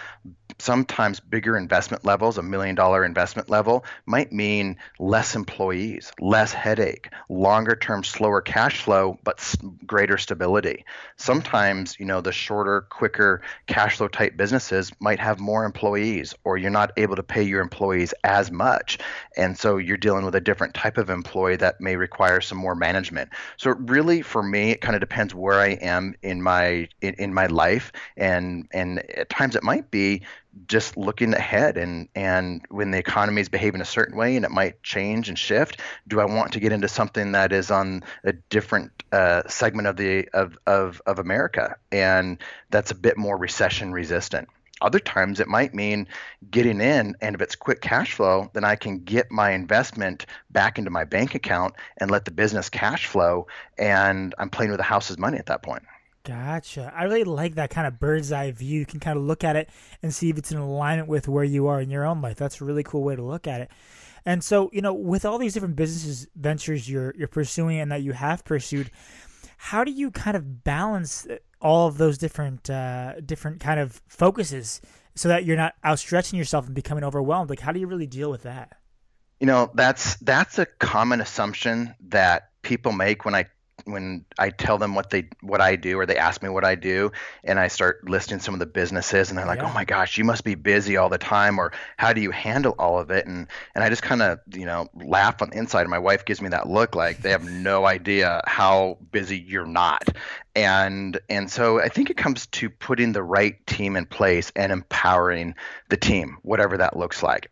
sometimes 0.59 1.19
bigger 1.19 1.57
investment 1.57 2.06
levels, 2.06 2.38
a 2.38 2.44
million 2.44 2.75
dollar 2.75 3.06
investment 3.06 3.50
level, 3.50 3.86
might 4.06 4.31
mean 4.31 4.77
less 5.00 5.36
employees, 5.36 6.12
less 6.19 6.54
headache, 6.54 7.09
longer 7.30 7.75
term, 7.75 8.04
slower 8.04 8.42
cash 8.42 8.81
flow, 8.81 9.19
but 9.24 9.56
greater 9.86 10.18
stability. 10.18 10.86
Sometimes, 11.18 12.00
you 12.00 12.06
know, 12.06 12.21
the 12.21 12.31
shorter, 12.31 12.81
quicker 12.89 13.42
cash 13.68 13.98
flow 13.98 14.07
type 14.07 14.38
businesses 14.38 14.92
might 15.00 15.19
have 15.19 15.39
more 15.39 15.65
employees, 15.65 16.33
or 16.44 16.57
you're 16.57 16.71
not 16.71 16.92
able 16.98 17.15
to 17.15 17.24
pay 17.24 17.44
your 17.44 17.62
employees 17.62 18.13
as 18.24 18.51
much. 18.51 18.98
And 19.36 19.57
so 19.57 19.77
you're 19.77 19.98
dealing 19.98 20.25
with 20.25 20.36
a 20.36 20.42
different 20.42 20.74
type 20.74 20.98
of 20.98 21.10
employee 21.10 21.57
that 21.57 21.80
may 21.80 21.95
require 21.95 22.42
some 22.42 22.57
more 22.57 22.75
management. 22.75 23.30
So 23.57 23.71
really, 23.71 24.21
for 24.21 24.41
me, 24.41 24.72
it 24.72 24.81
kind 24.81 24.96
of 24.96 25.01
depends 25.01 25.34
where 25.36 25.60
I 25.60 25.70
am 25.70 26.15
in 26.22 26.41
my 26.41 26.88
in, 27.01 27.13
in 27.15 27.34
my 27.34 27.48
life. 27.48 27.91
And 28.15 28.67
and 28.72 29.00
at 29.12 29.29
times 29.29 29.55
it 29.55 29.63
might 29.63 29.91
be 29.91 30.24
just 30.67 30.97
looking 30.97 31.33
ahead 31.33 31.77
and 31.77 32.09
and 32.15 32.65
when 32.69 32.91
the 32.91 32.97
economy 32.97 33.41
is 33.41 33.49
behaving 33.49 33.81
a 33.81 33.85
certain 33.85 34.17
way 34.17 34.35
and 34.35 34.45
it 34.45 34.51
might 34.51 34.81
change 34.83 35.29
and 35.29 35.37
shift 35.37 35.79
do 36.07 36.19
i 36.19 36.25
want 36.25 36.53
to 36.53 36.59
get 36.59 36.71
into 36.71 36.87
something 36.87 37.33
that 37.33 37.51
is 37.51 37.69
on 37.69 38.03
a 38.23 38.33
different 38.33 38.91
uh, 39.11 39.43
segment 39.47 39.87
of 39.87 39.97
the 39.97 40.27
of, 40.33 40.57
of 40.65 41.01
of 41.05 41.19
america? 41.19 41.75
And 41.91 42.39
that's 42.69 42.91
a 42.91 42.95
bit 42.95 43.17
more 43.17 43.37
recession 43.37 43.93
resistant. 43.93 44.49
Other 44.79 44.99
times 44.99 45.39
it 45.39 45.47
might 45.47 45.73
mean 45.73 46.07
getting 46.51 46.81
in 46.81 47.15
and 47.19 47.35
if 47.35 47.41
it's 47.41 47.55
quick 47.55 47.81
cash 47.81 48.13
flow 48.13 48.51
then 48.53 48.63
i 48.63 48.75
can 48.75 48.99
get 48.99 49.31
my 49.31 49.51
investment 49.51 50.27
back 50.51 50.77
into 50.77 50.91
my 50.91 51.03
bank 51.03 51.33
account 51.33 51.73
and 51.97 52.11
let 52.11 52.25
the 52.25 52.31
business 52.31 52.69
cash 52.69 53.07
flow 53.07 53.47
and 53.79 54.35
i'm 54.37 54.51
playing 54.51 54.69
with 54.69 54.77
the 54.77 54.83
house's 54.83 55.17
money 55.17 55.39
at 55.39 55.47
that 55.47 55.63
point 55.63 55.81
Gotcha. 56.27 56.91
I 56.93 57.05
really 57.05 57.24
like 57.24 57.55
that 57.55 57.69
kind 57.69 57.88
of 57.88 58.01
bird's 58.01 58.34
eye 58.34 58.51
view. 58.51 58.79
You 58.79 58.86
can 58.86 59.00
kind 59.00 59.17
of 59.17 59.24
look 59.24 59.46
at 59.46 59.55
it 59.55 59.69
and 60.03 60.13
see 60.13 60.29
if 60.29 60.38
it's 60.38 60.51
in 60.51 60.57
alignment 60.57 61.07
with 61.07 61.29
where 61.29 61.46
you 61.46 61.67
are 61.67 61.79
in 61.79 61.89
your 61.89 62.05
own 62.05 62.22
life. 62.22 62.36
That's 62.36 62.60
a 62.60 62.65
really 62.65 62.84
cool 62.84 63.01
way 63.01 63.15
to 63.15 63.24
look 63.24 63.48
at 63.48 63.62
it. 63.62 63.72
And 64.25 64.43
so, 64.43 64.69
you 64.74 64.81
know, 64.81 64.93
with 64.93 65.24
all 65.24 65.38
these 65.38 65.53
different 65.53 65.77
businesses 65.77 66.27
ventures 66.36 66.89
you're 66.89 67.13
you're 67.17 67.29
pursuing 67.29 67.79
and 67.79 67.89
that 67.93 68.01
you 68.01 68.12
have 68.12 68.43
pursued, 68.43 68.91
how 69.55 69.86
do 69.86 69.91
you 69.91 70.12
kind 70.12 70.36
of 70.36 70.65
balance 70.65 71.25
all 71.62 71.88
of 71.88 71.98
those 71.98 72.17
different 72.17 72.69
uh, 72.69 73.22
different 73.22 73.62
kind 73.62 73.79
of 73.79 74.01
focuses 74.10 74.81
so 75.15 75.29
that 75.29 75.46
you're 75.46 75.55
not 75.55 75.75
outstretching 75.86 76.38
yourself 76.38 76.65
and 76.65 76.75
becoming 76.75 77.05
overwhelmed? 77.05 77.50
Like, 77.50 77.62
how 77.62 77.72
do 77.72 77.79
you 77.79 77.88
really 77.88 78.05
deal 78.05 78.29
with 78.29 78.43
that? 78.43 78.75
You 79.39 79.48
know, 79.48 79.72
that's 79.75 80.17
that's 80.17 80.60
a 80.60 80.65
common 80.65 81.22
assumption 81.22 81.96
that 82.10 82.50
people 82.63 82.91
make 82.91 83.24
when 83.24 83.34
I 83.34 83.46
when 83.88 84.25
I 84.38 84.50
tell 84.50 84.77
them 84.77 84.96
what 84.96 85.10
they 85.10 85.29
what 85.41 85.62
I 85.62 85.75
do 85.75 86.00
or 86.00 86.06
they 86.06 86.17
ask 86.17 86.44
me 86.44 86.50
what 86.50 86.65
I 86.65 86.75
do 86.75 87.12
and 87.44 87.60
I 87.60 87.67
start 87.70 88.10
listing 88.10 88.39
some 88.39 88.53
of 88.53 88.60
the 88.60 88.65
businesses 88.65 89.29
and 89.29 89.38
they're 89.38 89.46
like, 89.46 89.60
oh 89.60 89.63
yeah. 89.63 89.72
"Oh 89.72 89.74
my 89.74 89.86
gosh, 89.86 90.17
you 90.17 90.24
must 90.24 90.44
be 90.44 90.56
busy 90.56 90.98
all 90.98 91.10
the 91.10 91.17
time 91.17 91.60
or 91.60 91.72
how 91.98 92.13
do 92.13 92.22
you 92.22 92.32
handle 92.32 92.75
all 92.77 93.00
of 93.00 93.12
it?" 93.12 93.25
And 93.25 93.48
and 93.74 93.84
I 93.84 93.89
just 93.89 94.03
kind 94.03 94.22
of, 94.22 94.39
you 94.53 94.65
know, 94.65 94.88
laugh 94.94 95.41
on 95.41 95.50
the 95.50 95.58
inside 95.58 95.82
and 95.82 95.89
my 95.89 96.00
wife 96.00 96.25
gives 96.25 96.41
me 96.41 96.50
that 96.50 96.67
look 96.70 96.96
like 96.96 97.22
they 97.22 97.32
have 97.32 97.50
no 97.50 97.86
idea 97.86 98.41
how 98.46 98.98
busy 99.12 99.38
you're 99.38 99.65
not. 99.65 100.03
And 100.56 101.20
and 101.29 101.50
so 101.50 101.79
I 101.79 101.89
think 101.89 102.10
it 102.10 102.17
comes 102.17 102.48
to 102.48 102.70
putting 102.70 103.12
the 103.12 103.24
right 103.24 103.65
team 103.67 103.96
in 103.96 104.06
place 104.06 104.51
and 104.56 104.72
empowering 104.72 105.56
the 105.89 105.98
team, 105.98 106.38
whatever 106.41 106.77
that 106.77 106.98
looks 106.98 107.24
like. 107.24 107.50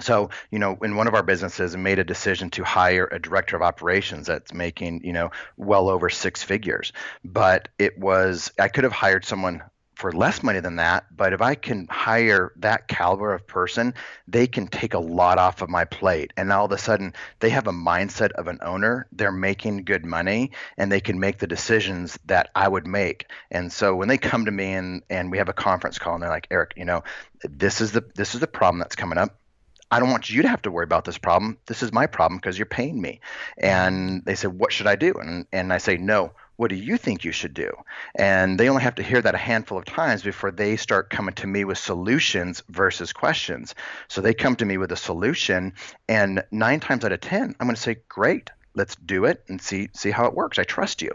So, 0.00 0.30
you 0.50 0.58
know, 0.58 0.78
in 0.82 0.96
one 0.96 1.08
of 1.08 1.14
our 1.14 1.22
businesses 1.22 1.76
made 1.76 1.98
a 1.98 2.04
decision 2.04 2.50
to 2.50 2.64
hire 2.64 3.08
a 3.10 3.18
director 3.18 3.56
of 3.56 3.62
operations 3.62 4.26
that's 4.26 4.52
making, 4.52 5.02
you 5.04 5.12
know, 5.12 5.30
well 5.56 5.88
over 5.88 6.08
six 6.08 6.42
figures. 6.42 6.92
But 7.24 7.68
it 7.78 7.98
was 7.98 8.52
I 8.58 8.68
could 8.68 8.84
have 8.84 8.92
hired 8.92 9.24
someone 9.24 9.62
for 9.98 10.12
less 10.12 10.44
money 10.44 10.60
than 10.60 10.76
that, 10.76 11.04
but 11.14 11.32
if 11.32 11.42
I 11.42 11.56
can 11.56 11.88
hire 11.90 12.52
that 12.58 12.86
caliber 12.86 13.34
of 13.34 13.48
person, 13.48 13.94
they 14.28 14.46
can 14.46 14.68
take 14.68 14.94
a 14.94 14.98
lot 15.00 15.38
off 15.38 15.60
of 15.60 15.68
my 15.68 15.84
plate. 15.86 16.32
And 16.36 16.52
all 16.52 16.66
of 16.66 16.72
a 16.72 16.78
sudden, 16.78 17.14
they 17.40 17.50
have 17.50 17.66
a 17.66 17.72
mindset 17.72 18.30
of 18.32 18.46
an 18.46 18.60
owner. 18.62 19.08
They're 19.10 19.32
making 19.32 19.82
good 19.82 20.06
money 20.06 20.52
and 20.76 20.92
they 20.92 21.00
can 21.00 21.18
make 21.18 21.38
the 21.38 21.48
decisions 21.48 22.16
that 22.26 22.48
I 22.54 22.68
would 22.68 22.86
make. 22.86 23.26
And 23.50 23.72
so 23.72 23.96
when 23.96 24.06
they 24.06 24.18
come 24.18 24.44
to 24.44 24.52
me 24.52 24.72
and, 24.72 25.02
and 25.10 25.32
we 25.32 25.38
have 25.38 25.48
a 25.48 25.52
conference 25.52 25.98
call 25.98 26.14
and 26.14 26.22
they're 26.22 26.30
like, 26.30 26.46
Erik, 26.52 26.74
you 26.76 26.84
know, 26.84 27.02
this 27.42 27.80
is 27.80 27.90
the 27.90 28.04
this 28.14 28.34
is 28.34 28.40
the 28.40 28.46
problem 28.46 28.78
that's 28.78 28.96
coming 28.96 29.18
up 29.18 29.36
I 29.90 30.00
don't 30.00 30.10
want 30.10 30.28
you 30.28 30.42
to 30.42 30.48
have 30.48 30.62
to 30.62 30.70
worry 30.70 30.84
about 30.84 31.04
this 31.04 31.18
problem. 31.18 31.58
This 31.66 31.82
is 31.82 31.92
my 31.92 32.06
problem 32.06 32.38
because 32.38 32.58
you're 32.58 32.66
paying 32.66 33.00
me. 33.00 33.20
And 33.56 34.24
they 34.24 34.34
said, 34.34 34.58
What 34.58 34.72
should 34.72 34.86
I 34.86 34.96
do? 34.96 35.12
And, 35.14 35.46
and 35.52 35.72
I 35.72 35.78
say, 35.78 35.96
No, 35.96 36.32
what 36.56 36.70
do 36.70 36.76
you 36.76 36.96
think 36.96 37.24
you 37.24 37.32
should 37.32 37.54
do? 37.54 37.72
And 38.16 38.58
they 38.58 38.68
only 38.68 38.82
have 38.82 38.96
to 38.96 39.02
hear 39.02 39.22
that 39.22 39.34
a 39.34 39.38
handful 39.38 39.78
of 39.78 39.84
times 39.84 40.22
before 40.22 40.50
they 40.50 40.76
start 40.76 41.08
coming 41.08 41.34
to 41.36 41.46
me 41.46 41.64
with 41.64 41.78
solutions 41.78 42.62
versus 42.68 43.12
questions. 43.12 43.74
So 44.08 44.20
they 44.20 44.34
come 44.34 44.56
to 44.56 44.66
me 44.66 44.76
with 44.76 44.92
a 44.92 44.96
solution, 44.96 45.72
and 46.08 46.42
nine 46.50 46.80
times 46.80 47.04
out 47.04 47.12
of 47.12 47.20
10, 47.20 47.54
I'm 47.58 47.66
going 47.66 47.76
to 47.76 47.80
say, 47.80 47.96
Great, 48.08 48.50
let's 48.74 48.96
do 48.96 49.24
it 49.24 49.42
and 49.48 49.60
see 49.60 49.88
see 49.94 50.10
how 50.10 50.26
it 50.26 50.34
works 50.34 50.58
i 50.58 50.64
trust 50.64 51.02
you 51.02 51.10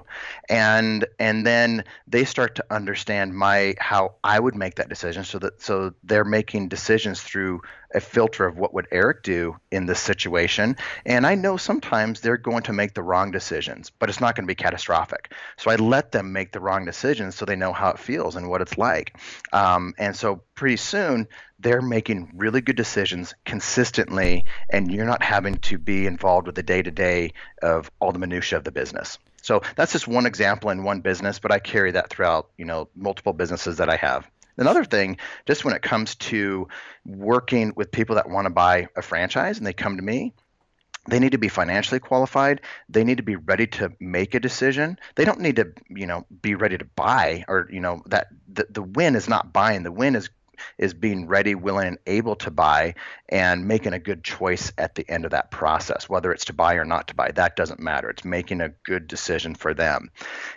and 0.50 1.05
and 1.19 1.45
then 1.45 1.83
they 2.07 2.25
start 2.25 2.55
to 2.55 2.65
understand 2.69 3.33
my 3.36 3.74
how 3.79 4.15
i 4.24 4.39
would 4.39 4.55
make 4.55 4.75
that 4.75 4.89
decision 4.89 5.24
so 5.24 5.39
that 5.39 5.62
so 5.62 5.93
they're 6.03 6.25
making 6.25 6.67
decisions 6.67 7.22
through 7.22 7.62
a 7.93 8.00
filter 8.00 8.45
of 8.45 8.57
what 8.57 8.74
would 8.74 8.88
Erik 8.91 9.24
do 9.24 9.55
in 9.72 9.86
this 9.86 10.00
situation. 10.00 10.75
And 11.05 11.25
I 11.25 11.36
know 11.36 11.57
sometimes 11.57 12.19
they're 12.19 12.38
going 12.38 12.63
to 12.63 12.74
make 12.74 12.93
the 12.93 13.03
wrong 13.03 13.31
decisions, 13.31 13.91
but 13.91 14.10
it's 14.10 14.19
not 14.19 14.36
going 14.36 14.45
to 14.45 14.51
be 14.51 14.55
catastrophic. 14.55 15.31
So 15.57 15.72
I 15.72 15.75
let 15.75 16.12
them 16.12 16.33
make 16.33 16.51
the 16.51 16.60
wrong 16.60 16.86
decisions 16.86 17.36
so 17.36 17.45
they 17.45 17.55
know 17.55 17.74
how 17.74 17.89
it 17.89 18.00
feels 18.00 18.36
and 18.36 18.50
what 18.50 18.62
it's 18.62 18.77
like. 18.77 19.17
Um, 19.51 19.93
and 19.98 20.15
so 20.15 20.41
pretty 20.55 20.77
soon 20.77 21.27
they're 21.63 21.82
making 21.82 22.32
really 22.36 22.62
good 22.62 22.75
decisions 22.75 23.34
consistently, 23.46 24.46
and 24.70 24.91
you're 24.91 25.05
not 25.05 25.24
having 25.24 25.55
to 25.55 25.77
be 25.77 26.05
involved 26.05 26.46
with 26.46 26.55
the 26.55 26.63
day 26.63 26.82
to 26.82 26.91
day 26.91 27.34
of 27.62 27.89
all 28.00 28.12
the 28.12 28.20
minutia 28.20 28.58
of 28.58 28.63
the 28.63 28.72
business. 28.72 29.17
So 29.41 29.62
that's 29.75 29.93
just 29.93 30.08
one 30.08 30.25
example 30.25 30.70
in 30.70 30.84
one 30.84 31.01
business, 31.01 31.39
but 31.39 31.51
I 31.51 31.60
carry 31.60 31.91
that 31.91 32.10
throughout, 32.10 32.50
you 32.58 32.65
know, 32.65 32.89
multiple 32.96 33.34
businesses 33.34 33.77
that 33.77 33.89
I 33.89 33.96
have. 33.96 34.29
Another 34.58 34.86
thing, 34.86 35.17
just 35.46 35.65
when 35.65 35.74
it 35.74 35.82
comes 35.82 36.15
to 36.15 36.67
working 37.05 37.74
with 37.75 37.91
people 37.91 38.15
that 38.15 38.29
want 38.29 38.46
to 38.46 38.53
buy 38.53 38.88
a 38.96 39.01
franchise 39.01 39.58
and 39.58 39.65
they 39.65 39.74
come 39.74 39.98
to 39.98 40.03
me, 40.03 40.34
they 41.10 41.20
need 41.20 41.32
to 41.34 41.38
be 41.38 41.50
financially 41.50 42.00
qualified 42.00 42.62
they 42.88 43.03
need 43.03 43.17
to 43.17 43.24
be 43.24 43.36
ready 43.36 43.67
to 43.67 43.91
make 44.00 44.34
a 44.34 44.39
decision 44.39 44.98
they 45.15 45.25
don't 45.25 45.41
need 45.41 45.58
to 45.58 45.70
you 45.89 46.08
know 46.08 46.25
be 46.41 46.55
ready 46.55 46.77
to 46.77 46.86
buy 46.96 47.43
or 47.50 47.67
you 47.70 47.82
know 47.82 48.01
that 48.05 48.27
the, 48.48 48.65
the 48.70 48.82
win 48.82 49.15
is 49.15 49.27
not 49.27 49.51
buying 49.51 49.84
the 49.84 49.91
win 49.91 50.15
is 50.15 50.29
is 50.77 50.93
being 50.93 51.27
ready, 51.27 51.55
willing, 51.55 51.88
and 51.88 51.98
able 52.05 52.36
to 52.38 52.51
buy 52.51 52.96
and 53.29 53.67
making 53.67 53.93
a 53.93 54.00
good 54.00 54.24
choice 54.24 54.72
at 54.77 54.96
the 54.96 55.10
end 55.10 55.25
of 55.25 55.32
that 55.32 55.51
process, 55.51 56.10
whether 56.10 56.32
it's 56.32 56.46
to 56.46 56.53
buy 56.53 56.75
or 56.75 56.86
not 56.86 57.08
to 57.08 57.15
buy. 57.15 57.32
That 57.32 57.55
doesn't 57.55 57.79
matter. 57.79 58.10
It's 58.10 58.25
making 58.25 58.62
a 58.62 58.70
good 58.84 59.08
decision 59.08 59.55
for 59.55 59.74
them. 59.74 60.12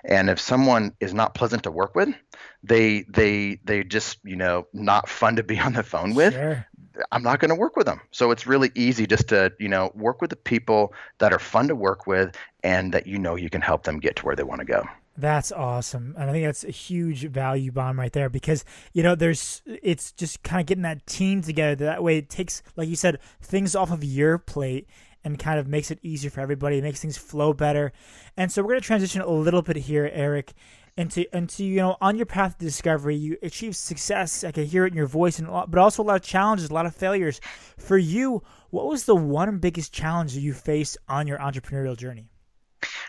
And 0.04 0.30
if 0.30 0.40
someone 0.40 0.94
is 1.00 1.14
not 1.14 1.34
pleasant 1.34 1.64
to 1.64 1.70
work 1.70 1.94
with, 1.94 2.14
they 2.62 3.04
they 3.08 3.60
they 3.64 3.84
just 3.84 4.18
you 4.24 4.36
know 4.36 4.66
not 4.72 5.08
fun 5.08 5.36
to 5.36 5.42
be 5.42 5.58
on 5.58 5.72
the 5.72 5.82
phone 5.82 6.14
with. 6.14 6.34
Sure. 6.34 6.66
I'm 7.12 7.22
not 7.22 7.40
going 7.40 7.50
to 7.50 7.54
work 7.54 7.76
with 7.76 7.86
them. 7.86 8.00
So 8.10 8.30
it's 8.30 8.46
really 8.46 8.72
easy 8.74 9.06
just 9.06 9.28
to, 9.28 9.52
you 9.58 9.68
know, 9.68 9.92
work 9.94 10.22
with 10.22 10.30
the 10.30 10.36
people 10.36 10.94
that 11.18 11.30
are 11.30 11.38
fun 11.38 11.68
to 11.68 11.74
work 11.74 12.06
with 12.06 12.34
and 12.62 12.94
that 12.94 13.06
you 13.06 13.18
know 13.18 13.34
you 13.34 13.50
can 13.50 13.60
help 13.60 13.84
them 13.84 14.00
get 14.00 14.16
to 14.16 14.24
where 14.24 14.34
they 14.34 14.42
want 14.42 14.60
to 14.60 14.64
go. 14.64 14.82
That's 15.18 15.50
awesome. 15.50 16.14
And 16.18 16.28
I 16.28 16.32
think 16.32 16.44
that's 16.44 16.64
a 16.64 16.70
huge 16.70 17.24
value 17.24 17.72
bomb 17.72 17.98
right 17.98 18.12
there 18.12 18.28
because, 18.28 18.64
you 18.92 19.02
know, 19.02 19.14
there's, 19.14 19.62
it's 19.66 20.12
just 20.12 20.42
kind 20.42 20.60
of 20.60 20.66
getting 20.66 20.82
that 20.82 21.06
team 21.06 21.40
together. 21.40 21.86
That 21.86 22.02
way 22.02 22.18
it 22.18 22.28
takes, 22.28 22.62
like 22.76 22.88
you 22.88 22.96
said, 22.96 23.18
things 23.40 23.74
off 23.74 23.90
of 23.90 24.04
your 24.04 24.36
plate 24.36 24.86
and 25.24 25.38
kind 25.38 25.58
of 25.58 25.66
makes 25.66 25.90
it 25.90 25.98
easier 26.02 26.30
for 26.30 26.40
everybody. 26.40 26.78
It 26.78 26.82
makes 26.82 27.00
things 27.00 27.16
flow 27.16 27.52
better. 27.54 27.92
And 28.36 28.52
so 28.52 28.62
we're 28.62 28.68
going 28.68 28.80
to 28.80 28.86
transition 28.86 29.22
a 29.22 29.30
little 29.30 29.62
bit 29.62 29.76
here, 29.76 30.10
Erik, 30.12 30.52
into, 30.98 31.24
into, 31.36 31.64
you 31.64 31.76
know, 31.76 31.96
on 32.00 32.16
your 32.16 32.26
path 32.26 32.58
to 32.58 32.64
discovery, 32.64 33.16
you 33.16 33.36
achieve 33.42 33.74
success. 33.74 34.44
I 34.44 34.52
can 34.52 34.64
hear 34.64 34.84
it 34.84 34.92
in 34.92 34.96
your 34.96 35.06
voice, 35.06 35.38
and 35.38 35.48
but 35.48 35.78
also 35.78 36.02
a 36.02 36.04
lot 36.04 36.16
of 36.16 36.22
challenges, 36.22 36.70
a 36.70 36.74
lot 36.74 36.86
of 36.86 36.94
failures. 36.94 37.40
For 37.76 37.98
you, 37.98 38.42
what 38.70 38.86
was 38.86 39.04
the 39.04 39.16
one 39.16 39.58
biggest 39.58 39.92
challenge 39.92 40.34
that 40.34 40.40
you 40.40 40.54
faced 40.54 40.96
on 41.08 41.26
your 41.26 41.38
entrepreneurial 41.38 41.96
journey? 41.96 42.30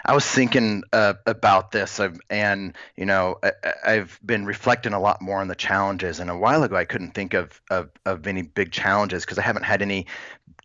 I 0.07 0.13
was 0.13 0.25
thinking 0.25 0.83
uh, 0.93 1.15
about 1.25 1.71
this, 1.71 1.99
and 2.29 2.73
you 2.95 3.05
know, 3.05 3.39
I, 3.43 3.91
have 3.91 4.17
been 4.25 4.45
reflecting 4.45 4.93
a 4.93 4.99
lot 4.99 5.21
more 5.21 5.41
on 5.41 5.49
the 5.49 5.55
challenges. 5.55 6.21
And 6.21 6.29
a 6.29 6.37
while 6.37 6.63
ago, 6.63 6.77
I 6.77 6.85
couldn't 6.85 7.11
think 7.11 7.33
of 7.33 7.61
of, 7.69 7.89
of 8.05 8.25
any 8.25 8.41
big 8.41 8.71
challenges 8.71 9.25
because 9.25 9.37
I 9.37 9.41
haven't 9.41 9.63
had 9.63 9.81
any 9.81 10.07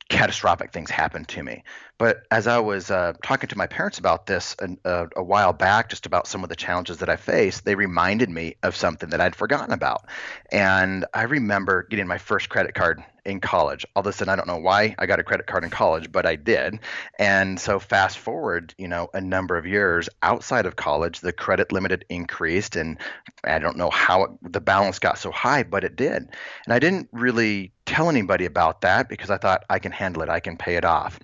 catastrophic 0.08 0.72
things 0.72 0.90
happen 0.90 1.24
to 1.24 1.42
me. 1.42 1.64
But 1.98 2.24
as 2.30 2.46
I 2.46 2.58
was 2.58 2.90
uh, 2.90 3.14
talking 3.22 3.48
to 3.48 3.58
my 3.58 3.66
parents 3.66 3.98
about 3.98 4.26
this 4.26 4.54
a, 4.60 4.76
a, 4.84 5.08
a, 5.16 5.22
while 5.22 5.52
back, 5.52 5.88
just 5.88 6.06
about 6.06 6.26
some 6.26 6.42
of 6.42 6.48
the 6.48 6.56
challenges 6.56 6.98
that 6.98 7.08
I 7.08 7.16
faced, 7.16 7.64
they 7.64 7.74
reminded 7.74 8.28
me 8.28 8.56
of 8.62 8.76
something 8.76 9.10
that 9.10 9.20
I'd 9.20 9.34
forgotten 9.34 9.72
about. 9.72 10.04
And 10.50 11.06
I 11.14 11.22
remember 11.22 11.84
getting 11.84 12.06
my 12.06 12.18
first 12.18 12.48
credit 12.48 12.74
card 12.74 13.02
in 13.24 13.40
college. 13.40 13.86
All 13.94 14.00
of 14.00 14.06
a 14.06 14.12
sudden, 14.12 14.32
I 14.32 14.36
don't 14.36 14.46
know 14.46 14.58
why 14.58 14.94
I 14.98 15.06
got 15.06 15.20
a 15.20 15.24
credit 15.24 15.46
card 15.46 15.64
in 15.64 15.70
college, 15.70 16.10
but 16.10 16.26
I 16.26 16.36
did. 16.36 16.80
And 17.18 17.58
so, 17.58 17.78
fast 17.78 18.18
forward, 18.18 18.74
you 18.78 18.88
know, 18.88 19.08
a 19.14 19.20
number 19.20 19.56
of 19.56 19.66
years 19.66 20.08
outside 20.22 20.66
of 20.66 20.76
college, 20.76 21.20
the 21.20 21.32
credit 21.32 21.72
limit 21.72 22.04
increased, 22.08 22.76
and 22.76 22.98
I 23.44 23.58
don't 23.58 23.76
know 23.76 23.90
how 23.90 24.24
it, 24.24 24.30
the 24.42 24.60
balance 24.60 24.98
got 24.98 25.18
so 25.18 25.30
high, 25.30 25.62
but 25.62 25.84
it 25.84 25.96
did. 25.96 26.28
And 26.64 26.72
I 26.72 26.78
didn't 26.78 27.08
really 27.12 27.72
tell 27.86 28.08
anybody 28.08 28.44
about 28.44 28.80
that 28.82 29.08
because 29.08 29.30
I 29.30 29.38
thought 29.38 29.64
I 29.68 29.78
can 29.78 29.92
handle 29.92 30.22
it, 30.22 30.28
I 30.28 30.40
can 30.40 30.56
pay 30.56 30.76
it 30.76 30.84
off. 30.84 31.18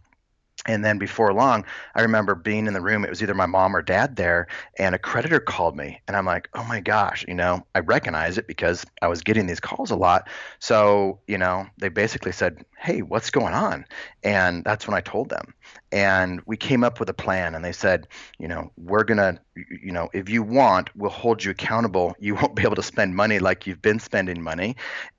And 0.66 0.84
then 0.84 0.98
before 0.98 1.32
long, 1.32 1.64
I 1.94 2.02
remember 2.02 2.34
being 2.34 2.66
in 2.66 2.74
the 2.74 2.80
room. 2.80 3.04
It 3.04 3.10
was 3.10 3.22
either 3.22 3.34
my 3.34 3.46
mom 3.46 3.76
or 3.76 3.82
dad 3.82 4.16
there, 4.16 4.48
and 4.78 4.94
a 4.94 4.98
creditor 4.98 5.38
called 5.40 5.76
me. 5.76 6.00
And 6.08 6.16
I'm 6.16 6.26
like, 6.26 6.48
oh 6.52 6.64
my 6.64 6.80
gosh, 6.80 7.24
you 7.28 7.34
know, 7.34 7.64
I 7.74 7.80
recognize 7.80 8.38
it 8.38 8.46
because 8.46 8.84
I 9.00 9.06
was 9.06 9.22
getting 9.22 9.46
these 9.46 9.60
calls 9.60 9.90
a 9.90 9.96
lot. 9.96 10.28
So, 10.58 11.20
you 11.28 11.38
know, 11.38 11.66
they 11.78 11.88
basically 11.88 12.32
said, 12.32 12.64
hey, 12.76 13.02
what's 13.02 13.30
going 13.30 13.54
on? 13.54 13.84
And 14.22 14.64
that's 14.64 14.86
when 14.86 14.96
I 14.96 15.00
told 15.00 15.28
them. 15.28 15.54
And 15.90 16.40
we 16.44 16.56
came 16.56 16.84
up 16.84 17.00
with 17.00 17.08
a 17.08 17.14
plan, 17.14 17.54
and 17.54 17.64
they 17.64 17.72
said, 17.72 18.08
you 18.38 18.48
know, 18.48 18.70
we're 18.76 19.04
going 19.04 19.18
to, 19.18 19.40
you 19.54 19.92
know, 19.92 20.08
if 20.12 20.28
you 20.28 20.42
want, 20.42 20.90
we'll 20.96 21.10
hold 21.10 21.42
you 21.42 21.52
accountable. 21.52 22.14
You 22.18 22.34
won't 22.40 22.56
be 22.56 22.64
able 22.64 22.76
to 22.76 22.82
spend 22.82 23.14
money 23.14 23.38
like 23.38 23.66
you've 23.66 23.82
been 23.82 24.00
spending 24.00 24.42
money 24.42 24.76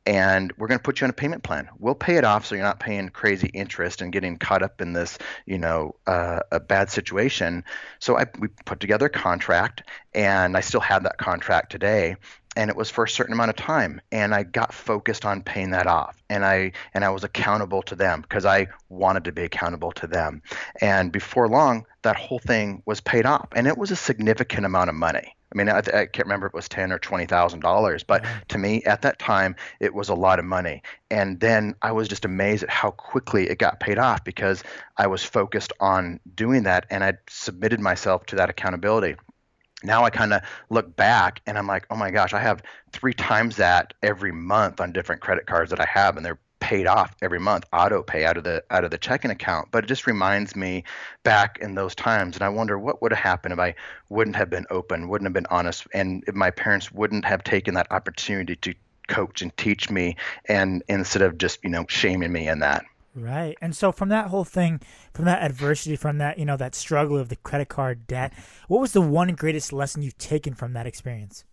and 0.09 0.51
we're 0.57 0.65
going 0.65 0.79
to 0.79 0.83
put 0.83 0.99
you 0.99 1.05
on 1.05 1.11
a 1.11 1.13
payment 1.13 1.43
plan. 1.43 1.69
We'll 1.77 1.93
pay 1.93 2.15
it 2.15 2.23
off 2.23 2.47
so 2.47 2.55
you're 2.55 2.63
not 2.63 2.79
paying 2.79 3.09
crazy 3.09 3.47
interest 3.53 4.01
and 4.01 4.11
getting 4.11 4.37
caught 4.37 4.63
up 4.63 4.81
in 4.81 4.91
this, 4.91 5.19
you 5.45 5.59
know, 5.59 5.93
uh, 6.07 6.39
a 6.51 6.59
bad 6.59 6.89
situation. 6.89 7.63
So 7.99 8.17
I 8.17 8.25
we 8.39 8.47
put 8.65 8.79
together 8.79 9.05
a 9.05 9.09
contract, 9.11 9.83
and 10.15 10.57
I 10.57 10.61
still 10.61 10.79
have 10.79 11.03
that 11.03 11.19
contract 11.19 11.71
today. 11.71 12.15
And 12.55 12.69
it 12.69 12.75
was 12.75 12.89
for 12.89 13.03
a 13.03 13.09
certain 13.09 13.33
amount 13.33 13.51
of 13.51 13.55
time, 13.55 14.01
and 14.11 14.33
I 14.33 14.43
got 14.43 14.73
focused 14.73 15.23
on 15.23 15.43
paying 15.43 15.71
that 15.71 15.87
off, 15.87 16.21
and 16.29 16.43
I 16.43 16.71
and 16.93 17.05
I 17.05 17.09
was 17.09 17.23
accountable 17.23 17.83
to 17.83 17.95
them 17.95 18.21
because 18.21 18.45
I 18.45 18.67
wanted 18.89 19.25
to 19.25 19.31
be 19.31 19.43
accountable 19.43 19.91
to 19.93 20.07
them. 20.07 20.41
And 20.81 21.11
before 21.11 21.47
long, 21.47 21.85
that 22.01 22.15
whole 22.15 22.39
thing 22.39 22.81
was 22.85 23.01
paid 23.01 23.25
off, 23.25 23.47
and 23.55 23.67
it 23.67 23.77
was 23.77 23.91
a 23.91 23.95
significant 23.95 24.65
amount 24.65 24.89
of 24.89 24.95
money. 24.95 25.35
I 25.51 25.57
mean, 25.57 25.69
I, 25.69 25.77
I, 25.79 26.05
can't 26.05 26.25
remember 26.25 26.45
if 26.45 26.51
it 26.51 26.55
was 26.55 26.69
ten 26.69 26.91
or 26.91 26.99
twenty 26.99 27.25
thousand 27.25 27.61
dollars, 27.61 28.03
but 28.03 28.23
to 28.49 28.57
me 28.57 28.83
at 28.83 29.01
that 29.01 29.17
time 29.17 29.55
it 29.79 29.93
was 29.93 30.09
a 30.09 30.13
lot 30.13 30.37
of 30.37 30.45
money. 30.45 30.83
And 31.09 31.39
then 31.39 31.75
I 31.81 31.91
was 31.91 32.07
just 32.07 32.25
amazed 32.25 32.63
at 32.63 32.69
how 32.69 32.91
quickly 32.91 33.49
it 33.49 33.57
got 33.57 33.79
paid 33.79 33.97
off 33.97 34.23
because 34.23 34.63
I 34.97 35.07
was 35.07 35.23
focused 35.23 35.73
on 35.79 36.19
doing 36.35 36.63
that 36.63 36.85
and 36.91 37.03
I 37.03 37.13
submitted 37.27 37.79
myself 37.79 38.27
to 38.27 38.35
that 38.35 38.49
accountability. 38.49 39.15
Now 39.83 40.03
I 40.03 40.09
kind 40.09 40.33
of 40.33 40.41
look 40.69 40.95
back 40.95 41.41
and 41.45 41.57
I'm 41.57 41.67
like, 41.67 41.85
oh 41.89 41.95
my 41.95 42.11
gosh, 42.11 42.33
I 42.33 42.39
have 42.39 42.61
three 42.91 43.13
times 43.13 43.55
that 43.57 43.93
every 44.03 44.31
month 44.31 44.81
on 44.81 44.91
different 44.91 45.21
credit 45.21 45.45
cards 45.45 45.69
that 45.69 45.79
I 45.79 45.85
have, 45.85 46.17
and 46.17 46.25
they're 46.25 46.39
paid 46.59 46.87
off 46.87 47.15
every 47.21 47.39
month, 47.39 47.65
auto 47.71 48.03
pay 48.03 48.25
out 48.25 48.37
of 48.37 48.43
the 48.43 48.63
out 48.69 48.83
of 48.83 48.91
the 48.91 48.97
checking 48.97 49.31
account. 49.31 49.69
But 49.71 49.85
it 49.85 49.87
just 49.87 50.05
reminds 50.05 50.55
me 50.55 50.83
back 51.23 51.57
in 51.59 51.75
those 51.75 51.95
times, 51.95 52.35
and 52.35 52.43
I 52.43 52.49
wonder 52.49 52.77
what 52.77 53.01
would 53.01 53.11
have 53.11 53.23
happened 53.23 53.53
if 53.53 53.59
I 53.59 53.75
wouldn't 54.09 54.35
have 54.35 54.49
been 54.49 54.65
open, 54.69 55.07
wouldn't 55.07 55.25
have 55.25 55.33
been 55.33 55.47
honest, 55.49 55.87
and 55.93 56.23
if 56.27 56.35
my 56.35 56.51
parents 56.51 56.91
wouldn't 56.91 57.25
have 57.25 57.43
taken 57.43 57.73
that 57.75 57.87
opportunity 57.91 58.55
to 58.57 58.75
coach 59.07 59.41
and 59.41 59.55
teach 59.57 59.89
me, 59.89 60.15
and 60.47 60.83
instead 60.87 61.21
of 61.21 61.37
just 61.37 61.63
you 61.63 61.69
know 61.69 61.85
shaming 61.87 62.31
me 62.31 62.47
in 62.47 62.59
that. 62.59 62.83
Right. 63.19 63.57
And 63.61 63.75
so 63.75 63.91
from 63.91 64.09
that 64.09 64.27
whole 64.27 64.45
thing, 64.45 64.79
from 65.13 65.25
that 65.25 65.43
adversity, 65.43 65.97
from 65.97 66.19
that, 66.19 66.39
you 66.39 66.45
know, 66.45 66.55
that 66.55 66.73
struggle 66.73 67.17
of 67.17 67.27
the 67.27 67.35
credit 67.35 67.67
card 67.67 68.07
debt, 68.07 68.33
what 68.67 68.79
was 68.79 68.93
the 68.93 69.01
one 69.01 69.33
greatest 69.35 69.73
lesson 69.73 70.01
you've 70.01 70.17
taken 70.17 70.53
from 70.53 70.71
that 70.73 70.87
experience? 70.87 71.43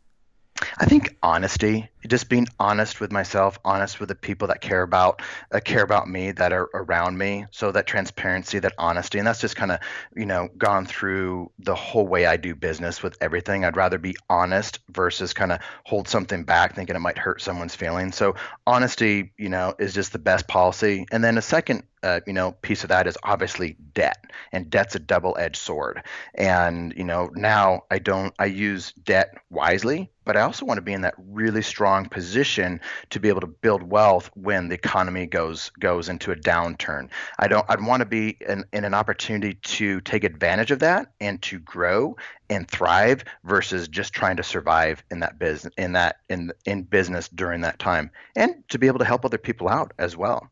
I 0.79 0.85
think 0.85 1.17
honesty, 1.23 1.89
just 2.07 2.29
being 2.29 2.47
honest 2.61 3.01
with 3.01 3.11
myself, 3.11 3.59
honest 3.65 3.99
with 3.99 4.11
the 4.11 4.15
people 4.15 4.49
that 4.49 4.61
care 4.61 4.83
about 4.83 5.23
uh, 5.51 5.61
care 5.61 5.83
about 5.83 6.07
me 6.07 6.33
that 6.33 6.53
are 6.53 6.69
around 6.75 7.17
me. 7.17 7.47
So 7.51 7.73
that 7.73 7.87
transparency, 7.87 8.59
that 8.59 8.75
honesty, 8.77 9.19
and 9.19 9.27
that's 9.27 9.41
just 9.41 9.57
kind 9.57 9.73
of 9.73 9.81
you 10.15 10.27
know 10.27 10.49
gone 10.59 10.85
through 10.85 11.51
the 11.59 11.75
whole 11.75 12.07
way 12.07 12.27
I 12.27 12.37
do 12.37 12.55
business 12.55 13.03
with 13.03 13.17
everything. 13.23 13.65
I'd 13.65 13.77
rather 13.77 13.99
be 13.99 14.17
honest 14.29 14.81
versus 14.91 15.33
kind 15.33 15.51
of 15.51 15.61
hold 15.85 16.09
something 16.09 16.45
back, 16.45 16.75
thinking 16.75 16.95
it 16.95 17.01
might 17.01 17.19
hurt 17.19 17.41
someone's 17.41 17.75
feelings. 17.75 18.15
So 18.17 18.35
honesty, 18.67 19.33
you 19.39 19.49
know, 19.49 19.75
is 19.79 19.95
just 19.95 20.13
the 20.13 20.19
best 20.19 20.47
policy. 20.47 21.07
And 21.11 21.25
then 21.25 21.39
a 21.39 21.43
second 21.43 21.85
uh, 22.07 22.21
you 22.27 22.33
know, 22.33 22.53
piece 22.53 22.85
of 22.85 22.89
that 22.89 23.07
is 23.07 23.19
obviously 23.25 23.77
debt, 23.95 24.31
and 24.53 24.71
debt's 24.71 24.95
a 24.95 25.01
double-edged 25.01 25.57
sword. 25.57 26.03
And 26.35 26.95
you 26.97 27.05
know, 27.05 27.31
now 27.35 27.83
I 27.91 27.99
don't, 27.99 28.33
I 28.39 28.45
use 28.47 28.93
debt 28.93 29.35
wisely, 29.51 30.11
but 30.25 30.37
I 30.37 30.43
also 30.43 30.65
want 30.65 30.79
to 30.79 30.83
be 30.83 30.93
in 30.93 31.01
that 31.01 31.15
really 31.19 31.63
strong 31.63 32.09
position 32.09 32.81
to 33.11 33.19
be 33.19 33.29
able 33.29 33.41
to 33.41 33.47
build 33.47 33.83
wealth 33.83 34.31
when 34.35 34.69
the 34.69 34.75
economy 34.75 35.27
goes 35.27 35.71
goes 35.81 36.09
into 36.09 36.31
a 36.31 36.37
downturn. 36.37 37.09
I 37.39 37.49
don't, 37.49 37.67
I'd 37.69 37.85
want 37.85 38.01
to 38.01 38.07
be 38.07 38.37
in, 38.47 38.65
in 38.73 38.85
an 38.85 38.95
opportunity 38.95 39.55
to 39.55 40.01
take 40.03 40.23
advantage 40.23 40.71
of 40.71 40.79
that 40.81 41.13
and 41.21 41.43
to 41.43 41.59
grow 41.59 42.17
and 42.49 42.71
thrive 42.71 43.25
versus 43.45 43.89
just 43.89 44.13
trying 44.13 44.37
to 44.37 44.43
survive 44.45 45.03
in 45.11 45.21
that 45.21 45.39
business 45.39 45.75
in 45.77 45.93
that 45.93 46.17
in 46.29 46.53
in 46.65 46.83
business 46.83 47.29
during 47.29 47.63
that 47.63 47.79
time 47.81 48.11
and 48.37 48.63
to 48.69 48.79
be 48.79 48.87
able 48.87 49.01
to 49.01 49.05
help 49.05 49.25
other 49.25 49.39
people 49.39 49.69
out 49.69 49.93
as 49.99 50.17
well 50.17 50.49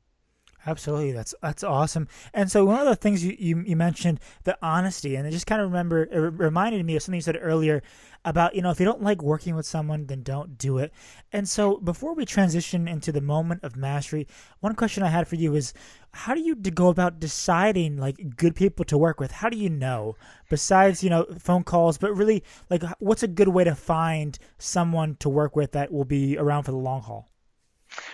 Absolutely, 0.67 1.13
that's 1.13 1.35
that's 1.43 1.63
awesome. 1.63 2.09
And 2.33 2.51
so 2.51 2.65
one 2.65 2.81
of 2.81 2.87
the 2.87 2.97
things 2.97 3.23
you, 3.23 3.37
you, 3.39 3.63
you 3.67 3.77
mentioned 3.77 4.19
the 4.45 4.57
honesty, 4.63 5.15
and 5.15 5.27
I 5.27 5.31
just 5.31 5.47
kind 5.47 5.61
of 5.61 5.69
remember 5.69 6.05
it 6.05 6.19
reminded 6.19 6.85
me 6.87 6.97
of 6.97 7.03
something 7.03 7.19
you 7.19 7.23
said 7.23 7.39
earlier 7.39 7.83
about 8.25 8.55
you 8.55 8.63
know 8.63 8.71
if 8.71 8.81
you 8.81 8.87
don't 8.87 9.03
like 9.03 9.23
working 9.23 9.55
with 9.55 9.67
someone, 9.67 10.07
then 10.07 10.23
don't 10.23 10.57
do 10.57 10.79
it. 10.79 10.93
And 11.33 11.47
so 11.47 11.77
before 11.77 12.15
we 12.15 12.25
transition 12.25 12.89
into 12.89 13.13
the 13.13 13.21
moment 13.21 13.63
of 13.63 13.77
mastery, 13.77 14.27
one 14.61 14.75
question 14.75 15.03
I 15.03 15.09
had 15.09 15.29
for 15.29 15.35
you 15.35 15.55
is 15.55 15.75
how 16.13 16.35
do 16.35 16.41
you 16.41 16.55
go 16.55 16.89
about 16.89 17.21
deciding 17.21 17.99
like 17.99 18.37
good 18.37 18.57
people 18.57 18.87
to 18.87 18.97
work 18.97 19.21
with? 19.21 19.33
How 19.33 19.51
do 19.51 19.59
you 19.59 19.69
know 19.69 20.17
besides 20.49 21.05
you 21.05 21.11
know 21.11 21.27
phone 21.39 21.65
calls, 21.65 21.99
but 21.99 22.17
really 22.17 22.43
like 22.71 22.83
what's 23.01 23.23
a 23.23 23.29
good 23.29 23.49
way 23.49 23.65
to 23.65 23.75
find 23.75 24.39
someone 24.59 25.17
to 25.17 25.29
work 25.29 25.57
with 25.57 25.73
that 25.73 25.93
will 25.93 26.07
be 26.07 26.39
around 26.39 26.63
for 26.63 26.71
the 26.71 26.79
long 26.79 27.03
haul? 27.03 27.29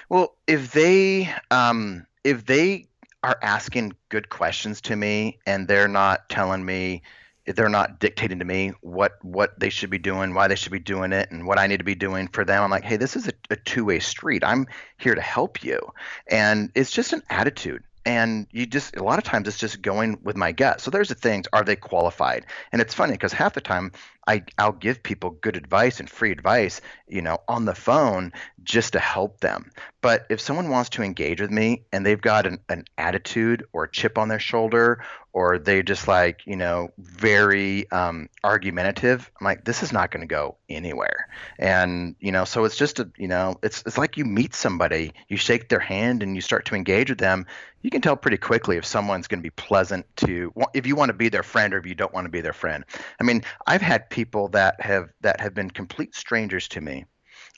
Well, 0.09 0.35
if 0.49 0.73
they 0.73 1.33
um 1.53 2.07
if 2.25 2.47
they 2.47 2.87
are 3.23 3.39
asking 3.43 3.93
good 4.09 4.29
questions 4.29 4.81
to 4.81 4.97
me 4.97 5.39
and 5.47 5.69
they're 5.69 5.89
not 5.89 6.29
telling 6.29 6.65
me 6.65 7.03
they're 7.47 7.69
not 7.69 7.99
dictating 7.99 8.39
to 8.39 8.45
me 8.45 8.73
what 8.81 9.13
what 9.23 9.59
they 9.59 9.71
should 9.71 9.91
be 9.91 9.99
doing, 9.99 10.35
why 10.35 10.47
they 10.47 10.55
should 10.55 10.73
be 10.73 10.79
doing 10.79 11.13
it, 11.13 11.31
and 11.31 11.47
what 11.47 11.59
I 11.59 11.67
need 11.67 11.79
to 11.79 11.85
be 11.85 11.95
doing 11.95 12.29
for 12.29 12.45
them. 12.45 12.63
I'm 12.63 12.71
like, 12.71 12.85
hey, 12.85 12.97
this 12.97 13.17
is 13.17 13.29
a, 13.29 13.33
a 13.51 13.57
two 13.57 13.85
way 13.85 13.99
street. 13.99 14.45
I'm 14.45 14.67
here 14.99 15.15
to 15.15 15.21
help 15.21 15.65
you, 15.65 15.81
and 16.29 16.71
it's 16.75 16.93
just 16.93 17.13
an 17.13 17.23
attitude 17.31 17.83
and 18.07 18.47
you 18.51 18.67
just 18.67 18.97
a 18.97 19.05
lot 19.05 19.19
of 19.19 19.25
times 19.25 19.47
it's 19.47 19.59
just 19.59 19.83
going 19.83 20.19
with 20.23 20.37
my 20.37 20.53
gut 20.53 20.81
so 20.81 20.91
there's 20.91 21.09
the 21.09 21.15
things 21.15 21.47
are 21.53 21.63
they 21.63 21.77
qualified 21.77 22.47
and 22.73 22.81
it's 22.81 22.95
funny 22.95 23.13
because 23.13 23.33
half 23.33 23.53
the 23.53 23.61
time 23.61 23.93
I, 24.31 24.45
i'll 24.59 24.71
give 24.73 25.03
people 25.03 25.31
good 25.31 25.57
advice 25.57 25.99
and 25.99 26.09
free 26.09 26.31
advice 26.31 26.81
you 27.09 27.21
know 27.21 27.39
on 27.49 27.65
the 27.65 27.75
phone 27.75 28.33
just 28.63 28.93
to 28.93 28.99
help 28.99 29.41
them. 29.41 29.71
But 30.01 30.27
if 30.31 30.41
someone 30.41 30.71
wants 30.71 30.91
to 30.91 31.03
engage 31.03 31.41
with 31.41 31.51
me 31.51 31.83
and 31.93 32.07
they've 32.07 32.21
got 32.21 32.47
an, 32.47 32.59
an 32.69 32.85
attitude 32.97 33.67
or 33.73 33.85
a 33.85 33.91
chip 33.91 34.17
on 34.17 34.29
their 34.29 34.39
shoulder 34.39 35.05
or 35.33 35.59
they 35.59 35.83
just 35.83 36.09
like 36.09 36.41
you 36.47 36.57
know 36.57 36.91
very 36.99 37.91
um, 37.93 38.29
argumentative 38.43 39.31
i'm 39.41 39.45
like 39.45 39.65
this 39.65 39.83
is 39.83 39.93
not 39.93 40.11
going 40.11 40.21
to 40.21 40.27
go 40.27 40.57
anywhere. 40.69 41.29
And 41.59 42.15
you 42.21 42.33
know 42.33 42.45
so 42.45 42.65
it's 42.65 42.77
just 42.77 42.99
a 43.01 43.11
you 43.17 43.29
know 43.29 43.59
it's 43.63 43.83
it's 43.87 43.99
like 43.99 44.17
you 44.17 44.25
meet 44.25 44.55
somebody 44.55 45.13
you 45.29 45.37
shake 45.37 45.69
their 45.69 45.81
hand 45.81 46.23
and 46.23 46.35
you 46.35 46.41
start 46.41 46.67
to 46.67 46.75
engage 46.75 47.11
with 47.11 47.19
them 47.19 47.47
you 47.83 47.91
can 47.91 48.03
tell 48.03 48.17
pretty 48.17 48.37
quickly 48.37 48.77
if 48.77 48.85
someone's 48.85 49.27
going 49.27 49.41
to 49.41 49.43
be 49.43 49.51
pleasant 49.51 50.05
to 50.17 50.53
if 50.75 50.87
you 50.87 50.97
want 50.97 51.09
to 51.09 51.15
be 51.15 51.29
their 51.29 51.43
friend 51.43 51.73
or 51.73 51.79
if 51.79 51.87
you 51.87 51.95
don't 51.95 52.13
want 52.13 52.27
to 52.27 52.31
be 52.31 52.43
their 52.43 52.53
friend. 52.53 52.85
I 53.21 53.25
mean 53.25 53.43
i've 53.67 53.83
had 53.83 54.09
people 54.11 54.20
that 54.25 54.81
have 54.81 55.09
that 55.21 55.41
have 55.41 55.55
been 55.55 55.71
complete 55.71 56.15
strangers 56.15 56.69
to 56.69 56.81
me 56.81 57.05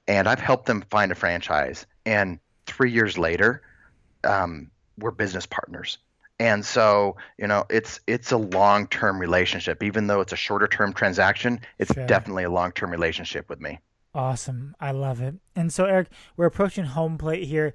and 0.08 0.28
i've 0.28 0.40
helped 0.40 0.66
them 0.66 0.82
find 0.90 1.12
a 1.12 1.14
franchise 1.14 1.86
and 2.06 2.38
three 2.66 2.90
years 2.90 3.18
later 3.18 3.62
um, 4.24 4.70
we're 4.98 5.10
business 5.10 5.46
partners 5.46 5.98
and 6.42 6.64
so, 6.64 7.16
you 7.38 7.46
know, 7.46 7.64
it's 7.70 8.00
it's 8.08 8.32
a 8.32 8.36
long-term 8.36 9.20
relationship. 9.20 9.80
Even 9.80 10.08
though 10.08 10.20
it's 10.20 10.32
a 10.32 10.36
shorter-term 10.36 10.92
transaction, 10.92 11.60
it's 11.78 11.94
sure. 11.94 12.04
definitely 12.06 12.42
a 12.42 12.50
long-term 12.50 12.90
relationship 12.90 13.48
with 13.48 13.60
me. 13.60 13.78
Awesome. 14.12 14.74
I 14.80 14.90
love 14.90 15.20
it. 15.20 15.36
And 15.54 15.72
so, 15.72 15.84
Erik, 15.84 16.08
we're 16.36 16.46
approaching 16.46 16.84
home 16.84 17.16
plate 17.16 17.44
here. 17.44 17.74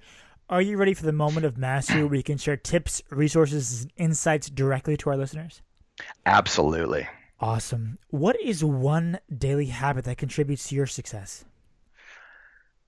Are 0.50 0.62
you 0.62 0.76
ready 0.76 0.94
for 0.94 1.06
the 1.06 1.14
moment 1.14 1.46
of 1.46 1.58
mastery 1.58 2.04
where 2.04 2.16
you 2.16 2.24
can 2.24 2.38
share 2.38 2.58
tips, 2.58 3.02
resources, 3.10 3.84
and 3.84 3.92
insights 3.96 4.50
directly 4.50 4.98
to 4.98 5.10
our 5.10 5.18
listeners? 5.18 5.62
Absolutely. 6.26 7.08
Awesome. 7.40 8.00
What 8.10 8.40
is 8.42 8.64
one 8.64 9.20
daily 9.36 9.68
habit 9.68 10.06
that 10.06 10.18
contributes 10.18 10.70
to 10.70 10.76
your 10.76 10.88
success? 10.88 11.46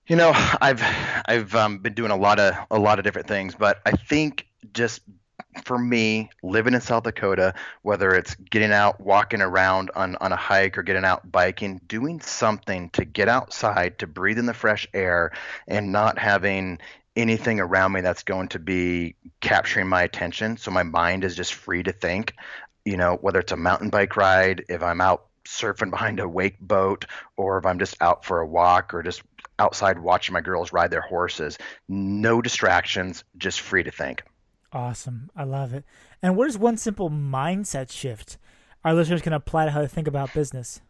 You 0.07 0.15
know, 0.15 0.31
I've 0.59 0.81
I've 1.25 1.53
um, 1.53 1.79
been 1.79 1.93
doing 1.93 2.09
a 2.09 2.17
lot 2.17 2.39
of 2.39 2.55
a 2.71 2.79
lot 2.79 2.97
of 2.97 3.05
different 3.05 3.27
things, 3.27 3.53
but 3.53 3.79
I 3.85 3.91
think 3.91 4.47
just 4.73 5.01
for 5.65 5.77
me, 5.77 6.29
living 6.43 6.73
in 6.73 6.81
South 6.81 7.03
Dakota, 7.03 7.53
whether 7.81 8.09
it's 8.15 8.35
getting 8.35 8.71
out, 8.71 8.99
walking 8.99 9.41
around 9.41 9.91
on, 9.95 10.15
on 10.17 10.31
a 10.31 10.35
hike 10.35 10.77
or 10.77 10.83
getting 10.83 11.05
out 11.05 11.31
biking, 11.31 11.81
doing 11.87 12.21
something 12.21 12.89
to 12.91 13.05
get 13.05 13.27
outside, 13.27 13.99
to 13.99 14.07
breathe 14.07 14.39
in 14.39 14.45
the 14.45 14.53
fresh 14.53 14.87
air, 14.93 15.31
and 15.67 15.91
not 15.91 16.17
having 16.17 16.79
anything 17.15 17.59
around 17.59 17.91
me 17.91 18.01
that's 18.01 18.23
going 18.23 18.47
to 18.49 18.59
be 18.59 19.15
capturing 19.41 19.87
my 19.87 20.03
attention. 20.03 20.57
So 20.57 20.71
my 20.71 20.83
mind 20.83 21.23
is 21.23 21.35
just 21.35 21.53
free 21.53 21.83
to 21.83 21.91
think, 21.91 22.35
you 22.85 22.97
know, 22.97 23.17
whether 23.21 23.39
it's 23.39 23.51
a 23.51 23.57
mountain 23.57 23.89
bike 23.89 24.15
ride, 24.15 24.65
if 24.69 24.81
I'm 24.83 25.01
out 25.01 25.25
surfing 25.45 25.89
behind 25.89 26.19
a 26.19 26.27
wake 26.27 26.59
boat, 26.59 27.05
or 27.37 27.57
if 27.57 27.65
I'm 27.65 27.79
just 27.79 27.95
out 28.01 28.25
for 28.25 28.39
a 28.39 28.47
walk 28.47 28.93
or 28.93 29.03
just 29.03 29.23
outside 29.57 29.99
watching 29.99 30.33
my 30.33 30.41
girls 30.41 30.71
ride 30.71 30.91
their 30.91 31.01
horses. 31.01 31.57
No 31.87 32.41
distractions, 32.41 33.23
just 33.37 33.59
free 33.59 33.83
to 33.83 33.91
think. 33.91 34.23
Awesome. 34.71 35.29
I 35.35 35.43
love 35.43 35.73
it. 35.73 35.83
And 36.21 36.35
what 36.35 36.47
is 36.47 36.57
one 36.57 36.77
simple 36.77 37.09
mindset 37.09 37.91
shift 37.91 38.37
our 38.83 38.93
listeners 38.93 39.21
can 39.21 39.33
apply 39.33 39.65
to 39.65 39.71
how 39.71 39.81
they 39.81 39.87
think 39.87 40.07
about 40.07 40.33
business? 40.33 40.81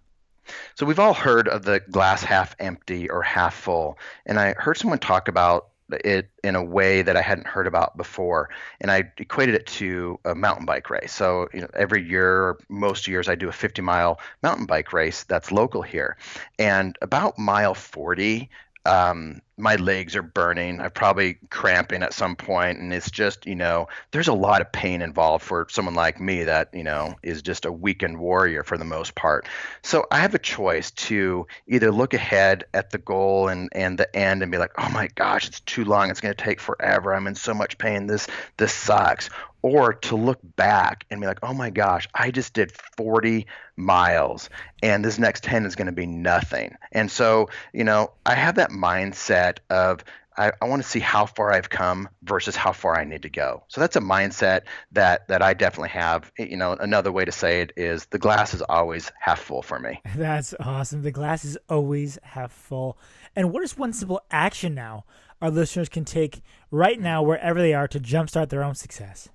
So 0.75 0.86
we've 0.86 0.99
all 0.99 1.13
heard 1.13 1.47
of 1.47 1.63
the 1.63 1.80
glass 1.91 2.23
half 2.23 2.56
empty 2.60 3.10
or 3.10 3.21
half 3.21 3.56
full. 3.56 3.97
And 4.25 4.39
I 4.39 4.54
heard 4.58 4.78
someone 4.78 4.99
talk 4.99 5.28
about 5.28 5.68
it 5.91 6.30
in 6.43 6.56
a 6.56 6.63
way 6.63 7.02
that 7.02 7.15
I 7.17 7.21
hadn't 7.21 7.47
heard 7.47 7.67
about 7.67 7.97
before, 7.97 8.49
and 8.82 8.91
I 8.91 9.12
equated 9.17 9.56
it 9.56 9.65
to 9.67 10.19
a 10.25 10.36
mountain 10.36 10.65
bike 10.65 10.89
race. 10.89 11.13
So 11.13 11.47
you 11.54 11.62
know, 11.62 11.67
every 11.73 12.08
year, 12.08 12.58
most 12.69 13.08
years, 13.08 13.28
I 13.30 13.36
do 13.36 13.49
a 13.49 13.54
50 13.54 13.82
mile 13.82 14.19
mountain 14.43 14.65
bike 14.65 14.93
race 14.93 15.23
that's 15.23 15.52
local 15.52 15.82
here, 15.82 16.17
and 16.58 16.97
about 17.02 17.38
mile 17.38 17.73
40, 17.75 18.49
um, 18.86 19.42
my 19.58 19.76
legs 19.76 20.15
are 20.15 20.22
burning. 20.22 20.80
I'm 20.80 20.92
probably 20.92 21.38
cramping 21.50 22.02
at 22.02 22.13
some 22.13 22.36
point, 22.36 22.80
and 22.80 22.94
it's 22.94 23.12
just 23.12 23.46
you 23.46 23.56
know 23.56 23.88
there's 24.12 24.30
a 24.30 24.34
lot 24.34 24.62
of 24.62 24.72
pain 24.72 25.02
involved 25.02 25.44
for 25.44 25.68
someone 25.70 25.96
like 25.96 26.20
me 26.20 26.46
that 26.46 26.70
you 26.74 26.84
know 26.84 27.15
is 27.22 27.42
just 27.42 27.65
a 27.65 27.72
weakened 27.72 28.18
warrior 28.18 28.63
for 28.63 28.78
the 28.78 28.86
most 28.86 29.15
part. 29.15 29.48
So 29.84 30.06
I 30.10 30.20
have 30.20 30.34
a 30.34 30.39
choice 30.39 30.92
to 30.92 31.46
either 31.68 31.92
look 31.92 32.13
ahead 32.13 32.65
at 32.74 32.92
the 32.92 32.98
goal 32.98 33.50
and 33.50 33.70
and 33.74 33.98
the 33.98 34.13
end 34.15 34.42
and 34.42 34.52
be 34.52 34.58
like, 34.58 34.72
oh 34.78 34.89
my 34.89 35.08
gosh, 35.15 35.48
it's 35.48 35.60
too 35.62 35.84
long. 35.84 36.10
It's 36.10 36.22
going 36.22 36.36
to 36.36 36.44
take 36.44 36.62
forever. 36.62 37.13
I'm 37.13 37.28
in 37.28 37.36
so 37.36 37.54
much 37.54 37.78
pain. 37.78 38.08
This 38.08 38.28
this 38.58 38.74
sucks 38.74 39.30
or 39.62 39.93
to 39.93 40.15
look 40.15 40.39
back 40.56 41.06
and 41.10 41.19
be 41.19 41.28
like, 41.28 41.39
oh 41.43 41.54
my 41.54 41.69
gosh, 41.69 42.08
I 42.13 42.32
just 42.32 42.54
did 42.54 42.72
40 42.98 43.45
miles 43.76 44.50
and 44.82 45.04
this 45.04 45.19
next 45.19 45.43
10 45.43 45.65
is 45.65 45.76
going 45.76 45.88
to 45.88 45.91
be 45.91 46.06
nothing. 46.06 46.76
And 46.91 47.12
so, 47.12 47.50
you 47.74 47.84
know, 47.84 48.12
I 48.26 48.36
have 48.36 48.56
that 48.56 48.72
mindset 48.72 49.58
of, 49.69 50.04
I, 50.38 50.54
I 50.62 50.65
want 50.69 50.82
to 50.82 50.88
see 50.88 51.02
how 51.02 51.26
far 51.26 51.52
I've 51.52 51.69
come 51.69 52.08
versus 52.24 52.56
how 52.56 52.72
far 52.72 52.98
I 52.98 53.04
need 53.04 53.24
to 53.24 53.30
go. 53.30 53.63
So 53.67 53.82
that's 53.82 53.98
a 53.98 54.02
mindset 54.02 54.62
that 54.93 55.28
that 55.28 55.41
I 55.41 55.54
definitely 55.54 55.89
have. 55.89 56.32
You 56.38 56.56
know, 56.56 56.78
another 56.80 57.12
way 57.12 57.26
to 57.26 57.32
say 57.32 57.60
it 57.60 57.74
is 57.76 58.06
the 58.06 58.19
glass 58.19 58.54
is 58.54 58.62
always 58.62 59.12
half 59.19 59.41
full 59.41 59.62
for 59.62 59.80
me. 59.80 60.02
That's 60.15 60.54
awesome. 60.62 61.02
The 61.02 61.12
glass 61.12 61.43
is 61.43 61.58
always 61.67 62.17
half 62.24 62.54
full. 62.54 62.98
And 63.36 63.52
what 63.52 63.63
is 63.63 63.78
one 63.78 63.91
simple 63.91 64.22
action 64.32 64.74
now 64.74 65.04
our 65.41 65.52
listeners 65.52 65.89
can 65.89 66.06
take 66.06 66.41
right 66.72 67.00
now, 67.00 67.22
wherever 67.22 67.60
they 67.60 67.74
are, 67.74 67.88
to 67.89 68.00
jumpstart 68.00 68.50
their 68.50 68.63
own 68.63 68.76
success? 68.76 69.30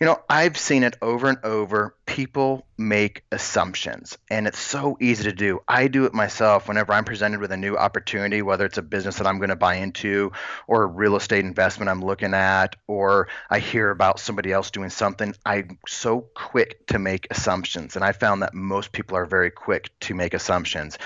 You 0.00 0.06
know, 0.06 0.20
I've 0.30 0.56
seen 0.56 0.84
it 0.84 0.96
over 1.02 1.28
and 1.28 1.38
over. 1.42 1.96
People 2.06 2.64
make 2.78 3.24
assumptions, 3.32 4.16
and 4.30 4.46
it's 4.46 4.60
so 4.60 4.96
easy 5.00 5.24
to 5.24 5.32
do. 5.32 5.58
I 5.66 5.88
do 5.88 6.04
it 6.04 6.14
myself 6.14 6.68
whenever 6.68 6.92
I'm 6.92 7.04
presented 7.04 7.40
with 7.40 7.50
a 7.50 7.56
new 7.56 7.76
opportunity, 7.76 8.40
whether 8.40 8.64
it's 8.64 8.78
a 8.78 8.82
business 8.82 9.18
that 9.18 9.26
I'm 9.26 9.38
going 9.38 9.50
to 9.50 9.56
buy 9.56 9.74
into, 9.74 10.30
or 10.68 10.84
a 10.84 10.86
real 10.86 11.16
estate 11.16 11.44
investment 11.44 11.90
I'm 11.90 12.00
looking 12.00 12.32
at, 12.32 12.76
or 12.86 13.26
I 13.50 13.58
hear 13.58 13.90
about 13.90 14.20
somebody 14.20 14.52
else 14.52 14.70
doing 14.70 14.90
something. 14.90 15.34
I'm 15.44 15.78
so 15.88 16.20
quick 16.32 16.86
to 16.86 17.00
make 17.00 17.26
assumptions, 17.32 17.96
and 17.96 18.04
I 18.04 18.12
found 18.12 18.42
that 18.42 18.54
most 18.54 18.92
people 18.92 19.16
are 19.16 19.26
very 19.26 19.50
quick 19.50 19.90
to 20.00 20.14
make 20.14 20.32
assumptions. 20.32 20.96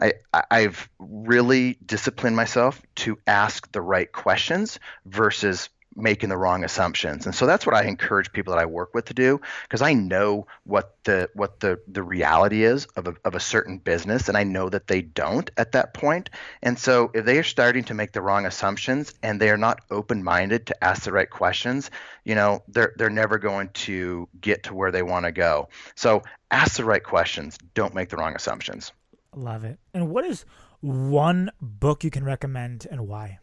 I, 0.00 0.14
I've 0.50 0.88
really 0.98 1.78
disciplined 1.86 2.34
myself 2.34 2.82
to 2.96 3.16
ask 3.28 3.70
the 3.70 3.80
right 3.80 4.10
questions 4.10 4.80
versus 5.06 5.68
making 6.00 6.28
the 6.28 6.36
wrong 6.36 6.64
assumptions. 6.64 7.26
And 7.26 7.34
so 7.34 7.46
that's 7.46 7.66
what 7.66 7.74
I 7.74 7.84
encourage 7.84 8.32
people 8.32 8.54
that 8.54 8.60
I 8.60 8.66
work 8.66 8.94
with 8.94 9.06
to 9.06 9.14
do 9.14 9.40
because 9.62 9.82
I 9.82 9.94
know 9.94 10.46
what 10.64 10.96
the 11.04 11.30
what 11.34 11.60
the 11.60 11.80
the 11.88 12.02
reality 12.02 12.64
is 12.64 12.86
of 12.96 13.06
a, 13.06 13.14
of 13.24 13.34
a 13.34 13.40
certain 13.40 13.78
business 13.78 14.28
and 14.28 14.36
I 14.36 14.44
know 14.44 14.68
that 14.68 14.86
they 14.86 15.02
don't 15.02 15.50
at 15.56 15.72
that 15.72 15.94
point. 15.94 16.30
And 16.62 16.78
so 16.78 17.10
if 17.14 17.24
they 17.24 17.38
are 17.38 17.44
starting 17.44 17.84
to 17.84 17.94
make 17.94 18.12
the 18.12 18.22
wrong 18.22 18.46
assumptions 18.46 19.14
and 19.22 19.40
they 19.40 19.50
are 19.50 19.58
not 19.58 19.80
open-minded 19.90 20.66
to 20.66 20.84
ask 20.84 21.02
the 21.02 21.12
right 21.12 21.30
questions, 21.30 21.90
you 22.24 22.34
know, 22.34 22.62
they're 22.68 22.92
they're 22.96 23.10
never 23.10 23.38
going 23.38 23.70
to 23.70 24.28
get 24.40 24.64
to 24.64 24.74
where 24.74 24.90
they 24.90 25.02
want 25.02 25.26
to 25.26 25.32
go. 25.32 25.68
So 25.94 26.22
ask 26.50 26.76
the 26.76 26.84
right 26.84 27.02
questions, 27.02 27.58
don't 27.74 27.94
make 27.94 28.08
the 28.08 28.16
wrong 28.16 28.34
assumptions. 28.34 28.92
Love 29.34 29.64
it. 29.64 29.78
And 29.94 30.10
what 30.10 30.24
is 30.24 30.44
one 30.80 31.50
book 31.60 32.04
you 32.04 32.10
can 32.10 32.24
recommend 32.24 32.86
and 32.90 33.06
why? 33.06 33.38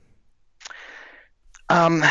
Um, 1.70 2.04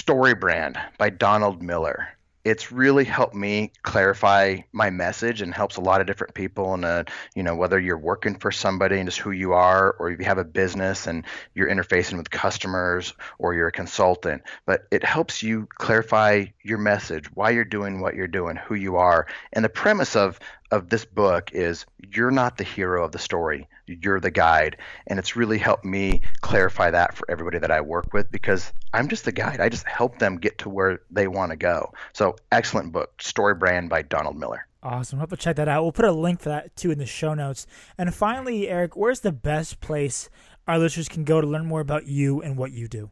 Story 0.00 0.34
Brand 0.34 0.80
by 0.96 1.10
Donald 1.10 1.62
Miller. 1.62 2.08
It's 2.42 2.72
really 2.72 3.04
helped 3.04 3.34
me 3.34 3.70
clarify 3.82 4.60
my 4.72 4.88
message 4.88 5.42
and 5.42 5.52
helps 5.52 5.76
a 5.76 5.82
lot 5.82 6.00
of 6.00 6.06
different 6.06 6.32
people. 6.32 6.72
And 6.72 7.06
you 7.36 7.42
know, 7.42 7.54
whether 7.54 7.78
you're 7.78 7.98
working 7.98 8.36
for 8.36 8.50
somebody 8.50 8.98
and 8.98 9.06
just 9.06 9.18
who 9.18 9.30
you 9.30 9.52
are, 9.52 9.92
or 9.98 10.10
you 10.10 10.24
have 10.24 10.38
a 10.38 10.44
business 10.44 11.06
and 11.06 11.26
you're 11.54 11.68
interfacing 11.68 12.16
with 12.16 12.30
customers, 12.30 13.12
or 13.38 13.52
you're 13.52 13.68
a 13.68 13.72
consultant, 13.72 14.40
but 14.64 14.86
it 14.90 15.04
helps 15.04 15.42
you 15.42 15.68
clarify 15.74 16.46
your 16.62 16.78
message, 16.78 17.26
why 17.34 17.50
you're 17.50 17.66
doing 17.66 18.00
what 18.00 18.14
you're 18.14 18.26
doing, 18.26 18.56
who 18.56 18.76
you 18.76 18.96
are. 18.96 19.26
And 19.52 19.62
the 19.62 19.68
premise 19.68 20.16
of 20.16 20.40
of 20.70 20.88
this 20.88 21.04
book 21.04 21.50
is 21.52 21.86
you're 22.12 22.30
not 22.30 22.56
the 22.56 22.64
hero 22.64 23.04
of 23.04 23.12
the 23.12 23.18
story 23.18 23.68
you're 24.02 24.20
the 24.20 24.30
guide. 24.30 24.76
And 25.06 25.18
it's 25.18 25.36
really 25.36 25.58
helped 25.58 25.84
me 25.84 26.20
clarify 26.40 26.90
that 26.90 27.14
for 27.14 27.30
everybody 27.30 27.58
that 27.58 27.70
i 27.70 27.80
work 27.80 28.12
with 28.12 28.30
because 28.30 28.72
i'm 28.92 29.08
just 29.08 29.24
the 29.24 29.32
guide. 29.32 29.60
I 29.60 29.68
just 29.68 29.86
help 29.86 30.18
them 30.18 30.36
get 30.36 30.58
to 30.58 30.68
where 30.68 31.00
they 31.10 31.28
want 31.28 31.50
to 31.50 31.56
go. 31.56 31.92
So 32.12 32.36
excellent 32.52 32.92
book 32.92 33.20
story 33.20 33.54
brand 33.54 33.88
by 33.90 34.02
donald 34.02 34.36
miller. 34.36 34.66
Awesome. 34.82 35.18
Have 35.18 35.28
to 35.28 35.36
check 35.36 35.56
that 35.56 35.68
out. 35.68 35.82
We'll 35.82 35.92
put 35.92 36.06
a 36.06 36.12
link 36.12 36.40
for 36.40 36.48
that 36.48 36.74
too 36.74 36.90
in 36.90 36.98
the 36.98 37.06
show 37.06 37.34
notes. 37.34 37.66
And 37.98 38.14
finally 38.14 38.68
erik 38.68 38.96
where's 38.96 39.20
the 39.20 39.32
best 39.32 39.80
place 39.80 40.30
our 40.66 40.78
listeners 40.78 41.08
can 41.08 41.24
go 41.24 41.40
to 41.40 41.46
learn 41.46 41.66
more 41.66 41.80
about 41.80 42.06
you 42.06 42.40
and 42.42 42.56
what 42.56 42.72
you 42.72 42.88
do? 42.88 43.10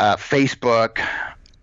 Uh, 0.00 0.16
facebook 0.16 1.04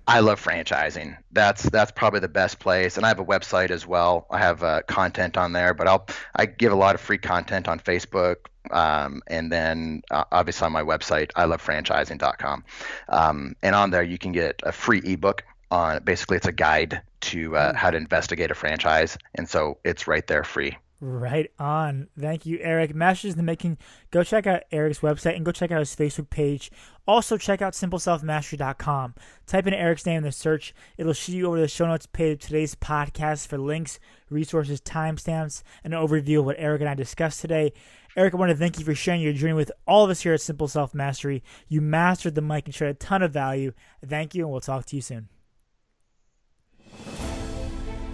I 0.07 0.19
love 0.19 0.43
franchising. 0.43 1.17
That's 1.31 1.63
that's 1.63 1.91
probably 1.91 2.19
the 2.19 2.27
best 2.27 2.59
place, 2.59 2.97
and 2.97 3.05
I 3.05 3.09
have 3.09 3.19
a 3.19 3.25
website 3.25 3.71
as 3.71 3.87
well. 3.87 4.27
I 4.29 4.37
have 4.37 4.63
uh, 4.63 4.81
content 4.87 5.35
on 5.37 5.51
there, 5.53 5.73
but 5.73 5.87
I'll 5.87 6.07
I 6.35 6.45
give 6.45 6.71
a 6.71 6.75
lot 6.75 6.95
of 6.95 7.01
free 7.01 7.17
content 7.17 7.67
on 7.67 7.79
Facebook, 7.79 8.35
um, 8.69 9.21
and 9.27 9.51
then 9.51 10.03
uh, 10.11 10.25
obviously 10.31 10.65
on 10.65 10.71
my 10.71 10.83
website, 10.83 11.31
I 11.35 11.45
love 11.45 11.63
franchising.com. 11.63 12.63
Um, 13.09 13.55
and 13.63 13.73
on 13.73 13.89
there, 13.89 14.03
you 14.03 14.17
can 14.17 14.31
get 14.31 14.61
a 14.63 14.71
free 14.71 15.01
ebook 15.03 15.43
on 15.71 16.03
basically 16.03 16.37
it's 16.37 16.47
a 16.47 16.51
guide 16.51 17.01
to 17.21 17.57
uh, 17.57 17.75
how 17.75 17.89
to 17.89 17.97
investigate 17.97 18.51
a 18.51 18.55
franchise, 18.55 19.17
and 19.33 19.49
so 19.49 19.79
it's 19.83 20.07
right 20.07 20.25
there 20.27 20.43
free. 20.43 20.77
Right 21.07 21.51
on. 21.59 22.07
Thank 22.19 22.47
you, 22.47 22.57
Erik. 22.61 22.95
Masters 22.95 23.33
in 23.33 23.37
the 23.37 23.43
Making. 23.43 23.77
Go 24.09 24.23
check 24.23 24.47
out 24.47 24.63
Erik's 24.71 25.01
website 25.01 25.35
and 25.35 25.45
go 25.45 25.51
check 25.51 25.69
out 25.69 25.77
his 25.77 25.95
Facebook 25.95 26.31
page. 26.31 26.71
Also, 27.07 27.37
check 27.37 27.61
out 27.61 27.73
simpleselfmastery.com. 27.73 29.13
Type 29.45 29.67
in 29.67 29.75
Erik's 29.75 30.07
name 30.07 30.17
in 30.17 30.23
the 30.23 30.31
search. 30.31 30.73
It'll 30.97 31.13
shoot 31.13 31.35
you 31.35 31.45
over 31.45 31.57
to 31.57 31.61
the 31.61 31.67
show 31.67 31.85
notes 31.85 32.07
page 32.07 32.33
of 32.33 32.39
today's 32.39 32.73
podcast 32.73 33.45
for 33.45 33.59
links, 33.59 33.99
resources, 34.31 34.81
timestamps, 34.81 35.61
and 35.83 35.93
an 35.93 35.99
overview 35.99 36.39
of 36.39 36.45
what 36.45 36.55
Erik 36.57 36.81
and 36.81 36.89
I 36.89 36.95
discussed 36.95 37.39
today. 37.39 37.73
Erik, 38.17 38.33
I 38.33 38.37
want 38.37 38.49
to 38.49 38.57
thank 38.57 38.79
you 38.79 38.85
for 38.85 38.95
sharing 38.95 39.21
your 39.21 39.33
journey 39.33 39.53
with 39.53 39.71
all 39.85 40.05
of 40.05 40.09
us 40.09 40.21
here 40.21 40.33
at 40.33 40.41
Simple 40.41 40.67
Self 40.67 40.95
Mastery. 40.95 41.43
You 41.67 41.81
mastered 41.81 42.33
the 42.33 42.41
mic 42.41 42.65
and 42.65 42.73
shared 42.73 42.95
a 42.95 42.97
ton 42.97 43.21
of 43.21 43.31
value. 43.31 43.73
Thank 44.03 44.33
you, 44.33 44.41
and 44.41 44.51
we'll 44.51 44.59
talk 44.59 44.87
to 44.87 44.95
you 44.95 45.03
soon. 45.03 45.29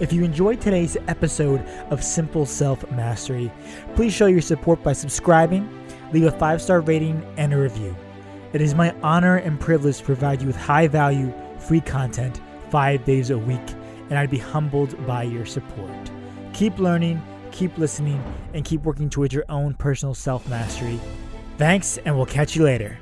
If 0.01 0.11
you 0.11 0.23
enjoyed 0.23 0.59
today's 0.59 0.97
episode 1.07 1.63
of 1.91 2.03
Simple 2.03 2.47
Self 2.47 2.89
Mastery, 2.89 3.51
please 3.95 4.11
show 4.11 4.25
your 4.25 4.41
support 4.41 4.81
by 4.81 4.93
subscribing, 4.93 5.69
leave 6.11 6.23
a 6.23 6.31
five 6.31 6.59
star 6.59 6.81
rating, 6.81 7.23
and 7.37 7.53
a 7.53 7.57
review. 7.57 7.95
It 8.51 8.61
is 8.61 8.73
my 8.73 8.95
honor 9.03 9.35
and 9.35 9.59
privilege 9.59 9.99
to 9.99 10.03
provide 10.03 10.41
you 10.41 10.47
with 10.47 10.55
high 10.55 10.87
value, 10.87 11.31
free 11.59 11.81
content 11.81 12.41
five 12.71 13.05
days 13.05 13.29
a 13.29 13.37
week, 13.37 13.61
and 14.09 14.17
I'd 14.17 14.31
be 14.31 14.39
humbled 14.39 15.05
by 15.05 15.21
your 15.21 15.45
support. 15.45 15.91
Keep 16.53 16.79
learning, 16.79 17.21
keep 17.51 17.77
listening, 17.77 18.23
and 18.55 18.65
keep 18.65 18.81
working 18.81 19.07
towards 19.07 19.35
your 19.35 19.45
own 19.49 19.75
personal 19.75 20.15
self 20.15 20.49
mastery. 20.49 20.99
Thanks, 21.59 21.99
and 21.99 22.17
we'll 22.17 22.25
catch 22.25 22.55
you 22.55 22.63
later. 22.63 22.97